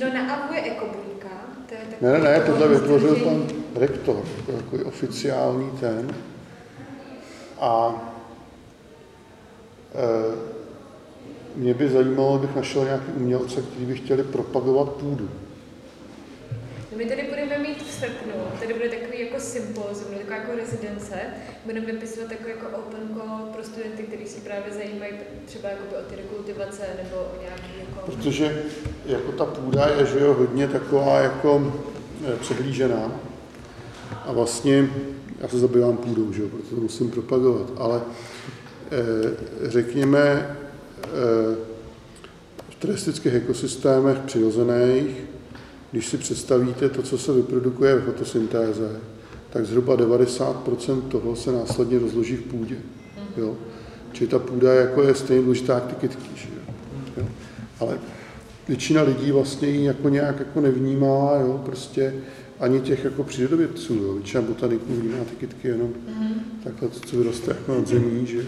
No 0.00 0.12
na 0.14 0.34
AMU 0.34 0.52
je 0.54 0.62
ekobuňka. 0.62 1.28
To 1.68 1.74
je 1.74 1.80
ne, 2.00 2.12
ne, 2.12 2.18
ne, 2.18 2.40
tohle 2.40 2.68
vytvořil 2.68 3.16
pan 3.16 3.46
rektor, 3.74 4.16
to 4.46 4.52
je 4.52 4.58
takový 4.58 4.82
oficiální 4.84 5.70
ten. 5.80 6.14
A 7.62 7.94
eh, 9.94 10.36
mě 11.56 11.74
by 11.74 11.88
zajímalo, 11.88 12.34
abych 12.34 12.56
našel 12.56 12.84
nějaký 12.84 13.12
umělce, 13.12 13.62
kteří 13.62 13.86
by 13.86 13.94
chtěli 13.94 14.22
propagovat 14.22 14.88
půdu. 14.88 15.30
No 16.92 16.98
my 16.98 17.06
tady 17.06 17.22
budeme 17.22 17.58
mít 17.58 17.82
v 17.82 17.90
srpnu, 17.90 18.32
tady 18.60 18.74
bude 18.74 18.88
takový 18.88 19.20
jako 19.20 19.40
sympozium, 19.40 20.14
taková 20.18 20.36
jako 20.36 20.56
rezidence. 20.56 21.14
Budeme 21.64 21.86
vypisovat 21.86 22.28
takový 22.28 22.50
jako 22.50 22.66
open 22.78 23.08
call 23.16 23.46
pro 23.52 23.64
studenty, 23.64 24.02
kteří 24.02 24.26
se 24.26 24.40
právě 24.40 24.72
zajímají 24.72 25.12
třeba 25.46 25.68
jakoby 25.68 25.96
o 25.96 26.02
ty 26.10 26.16
rekultivace 26.16 26.82
nebo 27.02 27.16
o 27.16 27.42
nějaký 27.42 27.78
jako... 27.78 28.10
Protože 28.10 28.62
jako 29.06 29.32
ta 29.32 29.44
půda 29.44 29.86
je, 29.86 30.06
že 30.06 30.20
jo, 30.20 30.34
hodně 30.34 30.68
taková 30.68 31.20
jako 31.20 31.72
eh, 32.28 32.36
přehlížená. 32.36 33.12
A 34.26 34.32
vlastně, 34.32 34.88
já 35.42 35.48
se 35.48 35.58
zabývám 35.58 35.96
půdou, 35.96 36.32
že 36.32 36.42
jo, 36.42 36.48
proto 36.48 36.74
to 36.74 36.80
musím 36.80 37.10
propagovat, 37.10 37.72
ale 37.76 38.00
eh, 38.90 39.70
řekněme, 39.70 40.56
eh, 41.04 41.56
v 42.70 42.74
terrestrických 42.78 43.34
ekosystémech 43.34 44.18
přirozených, 44.18 45.16
když 45.92 46.06
si 46.06 46.18
představíte 46.18 46.88
to, 46.88 47.02
co 47.02 47.18
se 47.18 47.32
vyprodukuje 47.32 47.94
v 47.94 48.04
fotosyntéze, 48.04 49.00
tak 49.50 49.66
zhruba 49.66 49.96
90% 49.96 51.00
toho 51.08 51.36
se 51.36 51.52
následně 51.52 51.98
rozloží 51.98 52.36
v 52.36 52.42
půdě. 52.42 52.76
Jo? 53.36 53.56
Čili 54.12 54.30
ta 54.30 54.38
půda 54.38 54.74
jako 54.74 55.02
je 55.02 55.14
stejně 55.14 55.42
důležitá 55.42 55.74
jak 55.74 55.86
ty 55.86 55.94
kytky. 55.94 56.30
Že 56.34 56.48
jo? 56.56 56.62
Jo? 57.16 57.28
Ale 57.80 57.98
většina 58.68 59.02
lidí 59.02 59.32
vlastně 59.32 59.68
ji 59.68 59.84
jako 59.84 60.08
nějak 60.08 60.38
jako 60.38 60.60
nevnímá, 60.60 61.30
jo? 61.40 61.62
prostě 61.64 62.14
ani 62.62 62.80
těch 62.80 63.04
jako 63.04 63.24
přírodovědců. 63.24 63.94
Jo? 63.94 64.14
Většina 64.14 64.42
botaniků 64.42 64.94
vnímá 64.94 65.24
ty 65.24 65.36
kytky 65.36 65.68
jenom 65.68 65.90
takhle, 66.64 66.88
to, 66.88 67.00
co 67.00 67.16
vyroste 67.16 67.50
jako 67.50 67.74
nad 67.74 67.88
zemí. 67.88 68.26
Že? 68.26 68.42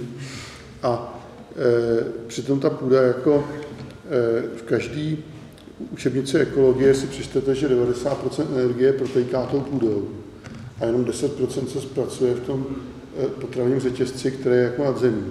A 0.83 1.21
e, 1.57 2.27
přitom 2.27 2.61
ta 2.61 2.71
půda 2.71 3.03
jako 3.03 3.45
e, 3.45 4.57
v 4.57 4.63
každý 4.63 5.25
učebnici 5.91 6.39
ekologie 6.39 6.95
si 6.95 7.07
přečtete, 7.07 7.55
že 7.55 7.69
90% 7.69 8.47
energie 8.55 8.93
protéká 8.93 9.47
tou 9.47 9.61
půdou 9.61 10.09
a 10.81 10.85
jenom 10.85 11.05
10% 11.05 11.67
se 11.67 11.81
zpracuje 11.81 12.35
v 12.35 12.41
tom 12.41 12.67
eh, 13.23 13.27
potravním 13.27 13.81
řetězci, 13.81 14.31
který 14.31 14.57
je 14.57 14.63
jako 14.63 14.85
nad 14.85 14.99
zemí. 15.01 15.27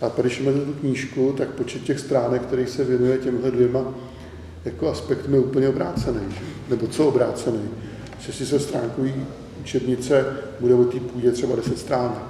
A 0.00 0.10
pak, 0.10 0.24
když 0.24 0.40
máte 0.40 0.60
tu 0.60 0.72
knížku, 0.72 1.34
tak 1.38 1.48
počet 1.48 1.82
těch 1.82 2.00
stránek, 2.00 2.42
který 2.42 2.66
se 2.66 2.84
věnuje 2.84 3.18
těmhle 3.18 3.50
dvěma 3.50 3.94
jako 4.64 4.88
aspektům 4.88 5.34
je 5.34 5.40
úplně 5.40 5.68
obrácený. 5.68 6.20
Nebo 6.70 6.86
co 6.86 7.08
obrácený? 7.08 7.60
Že 8.20 8.32
si 8.32 8.46
se 8.46 8.60
stránkový 8.60 9.14
učebnice 9.60 10.36
bude 10.60 10.74
o 10.74 10.84
té 10.84 11.00
půdě 11.00 11.32
třeba 11.32 11.56
10 11.56 11.78
stránek. 11.78 12.22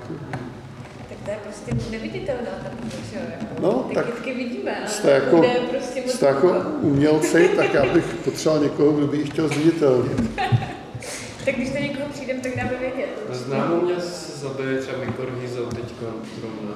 Tak 1.08 1.18
to 1.24 1.30
je 1.30 1.36
prostě 1.42 1.90
neviditelná 1.90 2.50
ta 2.62 2.70
že 3.12 3.16
jo? 3.18 3.22
Jako, 3.40 3.62
No, 3.62 3.72
ty 3.88 3.94
tak 3.94 4.06
kytky 4.06 4.34
vidíme, 4.34 4.76
ale 4.80 4.88
Jste 4.88 5.10
jako, 5.10 5.44
prostě 5.70 6.00
moc 6.00 6.12
jste 6.14 6.26
jako 6.26 6.62
umělci, 6.80 7.48
tak 7.56 7.74
já 7.74 7.92
bych 7.94 8.04
potřeboval 8.24 8.62
někoho, 8.62 8.92
kdo 8.92 9.06
by 9.06 9.16
ji 9.16 9.24
chtěl 9.24 9.48
zviditelnit. 9.48 10.20
Tak 11.44 11.56
když 11.56 11.70
to 11.70 11.78
někoho 11.78 12.08
přijdem, 12.12 12.40
tak 12.40 12.56
dáme 12.56 12.70
vědět. 12.80 13.08
Známo 13.30 13.80
mě 13.80 14.00
se 14.00 14.38
zabije 14.38 14.78
třeba 14.80 14.98
mikorhizou 15.04 15.66
teďko 15.66 16.04
zrovna 16.40 16.74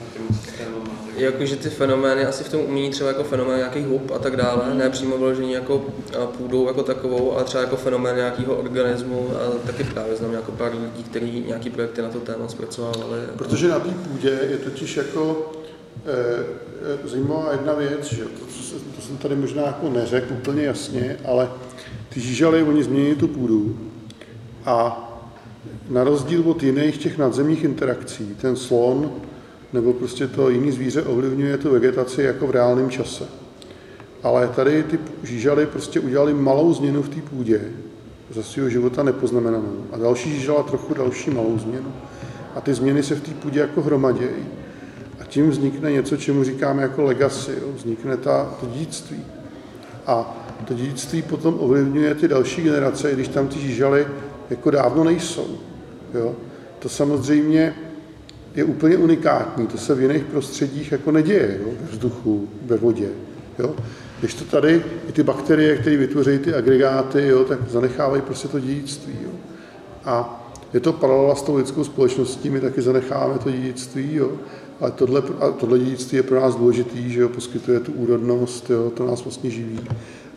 a 0.00 0.04
těm 0.14 0.36
systémama. 0.38 0.84
tak- 0.84 1.03
Jakože 1.16 1.56
ty 1.56 1.70
fenomény 1.70 2.26
asi 2.26 2.44
v 2.44 2.48
tom 2.48 2.60
umění 2.60 2.90
třeba 2.90 3.08
jako 3.08 3.24
fenomén 3.24 3.56
nějakých 3.56 3.86
hub 3.86 4.10
a 4.10 4.18
tak 4.18 4.36
dále, 4.36 4.74
ne 4.74 4.90
přímo 4.90 5.18
vyložený 5.18 5.52
jako 5.52 5.84
půdou 6.38 6.66
jako 6.66 6.82
takovou, 6.82 7.32
ale 7.32 7.44
třeba 7.44 7.62
jako 7.62 7.76
fenomén 7.76 8.16
nějakého 8.16 8.56
organismu 8.56 9.30
a 9.30 9.66
taky 9.66 9.84
právě 9.84 10.16
znám 10.16 10.32
jako 10.32 10.52
pár 10.52 10.72
lidí, 10.72 11.02
kteří 11.02 11.44
nějaký 11.46 11.70
projekty 11.70 12.02
na 12.02 12.08
to 12.08 12.20
téma 12.20 12.48
zpracovávali. 12.48 13.20
Protože 13.36 13.68
na 13.68 13.78
té 13.78 13.90
půdě 13.90 14.38
je 14.50 14.56
totiž 14.56 14.96
jako 14.96 15.52
e, 17.04 17.08
zajímavá 17.08 17.52
jedna 17.52 17.72
věc, 17.72 18.04
že 18.12 18.24
to, 18.24 18.62
se, 18.62 18.74
to 18.96 19.02
jsem 19.02 19.16
tady 19.16 19.36
možná 19.36 19.62
jako 19.62 19.90
neřekl 19.90 20.32
úplně 20.32 20.62
jasně, 20.62 21.16
ale 21.24 21.50
ty 22.08 22.20
žížaly, 22.20 22.62
oni 22.62 22.82
změnili 22.82 23.14
tu 23.14 23.28
půdu 23.28 23.78
a 24.64 25.00
na 25.88 26.04
rozdíl 26.04 26.42
od 26.50 26.62
jiných 26.62 26.98
těch 26.98 27.18
nadzemních 27.18 27.64
interakcí, 27.64 28.36
ten 28.40 28.56
slon 28.56 29.10
nebo 29.74 29.92
prostě 29.92 30.26
to 30.26 30.50
jiný 30.50 30.72
zvíře 30.72 31.02
ovlivňuje 31.02 31.58
tu 31.58 31.70
vegetaci 31.72 32.22
jako 32.22 32.46
v 32.46 32.50
reálném 32.50 32.90
čase. 32.90 33.24
Ale 34.22 34.48
tady 34.48 34.82
ty 34.82 34.98
žížaly 35.22 35.66
prostě 35.66 36.00
udělali 36.00 36.34
malou 36.34 36.72
změnu 36.72 37.02
v 37.02 37.08
té 37.08 37.20
půdě, 37.20 37.60
za 38.30 38.42
svého 38.42 38.68
života 38.68 39.02
nepoznamenanou. 39.02 39.84
A 39.92 39.98
další 39.98 40.30
žížala 40.30 40.62
trochu 40.62 40.94
další 40.94 41.30
malou 41.30 41.58
změnu. 41.58 41.92
A 42.54 42.60
ty 42.60 42.74
změny 42.74 43.02
se 43.02 43.14
v 43.14 43.20
té 43.20 43.30
půdě 43.30 43.60
jako 43.60 43.82
hromadějí. 43.82 44.46
A 45.20 45.24
tím 45.24 45.50
vznikne 45.50 45.92
něco, 45.92 46.16
čemu 46.16 46.44
říkáme 46.44 46.82
jako 46.82 47.02
legacy. 47.02 47.50
Jo? 47.60 47.68
Vznikne 47.76 48.16
ta, 48.16 48.54
to 48.60 48.66
dědictví. 48.66 49.24
A 50.06 50.36
to 50.64 50.74
dědictví 50.74 51.22
potom 51.22 51.56
ovlivňuje 51.58 52.14
ty 52.14 52.28
další 52.28 52.62
generace, 52.62 53.10
i 53.10 53.14
když 53.14 53.28
tam 53.28 53.48
ty 53.48 53.58
žížaly 53.58 54.06
jako 54.50 54.70
dávno 54.70 55.04
nejsou. 55.04 55.58
Jo? 56.14 56.34
To 56.78 56.88
samozřejmě 56.88 57.74
je 58.54 58.64
úplně 58.64 58.96
unikátní. 58.96 59.66
To 59.66 59.78
se 59.78 59.94
v 59.94 60.00
jiných 60.00 60.24
prostředích 60.24 60.92
jako 60.92 61.10
neděje, 61.10 61.60
jo? 61.60 61.72
ve 61.80 61.92
vzduchu, 61.92 62.48
ve 62.62 62.76
vodě. 62.76 63.08
Jo? 63.58 63.74
Když 64.20 64.34
to 64.34 64.44
tady, 64.44 64.82
i 65.08 65.12
ty 65.12 65.22
bakterie, 65.22 65.76
které 65.76 65.96
vytvoří 65.96 66.38
ty 66.38 66.54
agregáty, 66.54 67.26
jo, 67.26 67.44
tak 67.44 67.58
zanechávají 67.70 68.22
prostě 68.22 68.48
to 68.48 68.60
dědictví. 68.60 69.18
Jo? 69.22 69.30
A 70.04 70.40
je 70.72 70.80
to 70.80 70.92
paralela 70.92 71.34
s 71.34 71.42
tou 71.42 71.56
lidskou 71.56 71.84
společností, 71.84 72.50
my 72.50 72.60
taky 72.60 72.82
zanecháváme 72.82 73.38
to 73.38 73.50
dědictví, 73.50 74.14
jo? 74.14 74.32
ale 74.80 74.90
tohle, 74.90 75.22
a 75.40 75.50
tohle 75.50 75.78
dědictví 75.78 76.16
je 76.16 76.22
pro 76.22 76.40
nás 76.40 76.56
důležitý, 76.56 77.10
že 77.10 77.20
jo? 77.20 77.28
poskytuje 77.28 77.80
tu 77.80 77.92
úrodnost, 77.92 78.70
jo? 78.70 78.92
to 78.94 79.06
nás 79.06 79.24
vlastně 79.24 79.50
živí. 79.50 79.80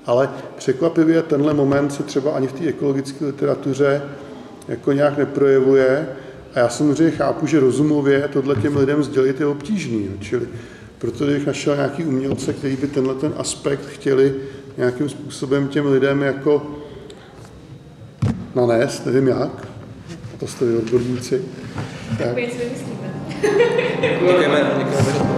Ale 0.06 0.30
překvapivě 0.56 1.22
tenhle 1.22 1.54
moment 1.54 1.94
se 1.94 2.04
třeba 2.04 2.32
ani 2.32 2.48
v 2.48 2.54
té 2.54 2.68
ekologické 2.68 3.26
literatuře 3.26 4.02
jako 4.68 4.92
nějak 4.92 5.18
neprojevuje, 5.18 6.08
a 6.58 6.60
já 6.60 6.70
samozřejmě 6.70 7.12
chápu, 7.12 7.48
že 7.48 7.60
rozumově 7.60 8.30
tohle 8.34 8.56
těm 8.56 8.78
lidem 8.78 9.04
sdělit 9.04 9.40
je 9.40 9.46
obtížný. 9.46 10.06
Jo? 10.06 10.12
Čili 10.20 10.48
proto 10.98 11.26
bych 11.26 11.48
našel 11.48 11.76
nějaký 11.76 12.06
umělce, 12.06 12.54
který 12.54 12.76
by 12.76 12.88
tenhle 12.88 13.16
ten 13.16 13.34
aspekt 13.38 13.86
chtěli 13.86 14.36
nějakým 14.78 15.10
způsobem 15.10 15.68
těm 15.68 15.86
lidem 15.86 16.22
jako 16.22 16.68
nanést, 18.56 19.06
nevím 19.06 19.28
jak, 19.28 19.68
to 20.40 20.48
jste 20.48 20.66
vy 20.66 20.78
odborníci. 20.78 21.42
Tak. 22.18 22.36
Děkujeme, 24.02 24.72
děkujeme 24.78 25.37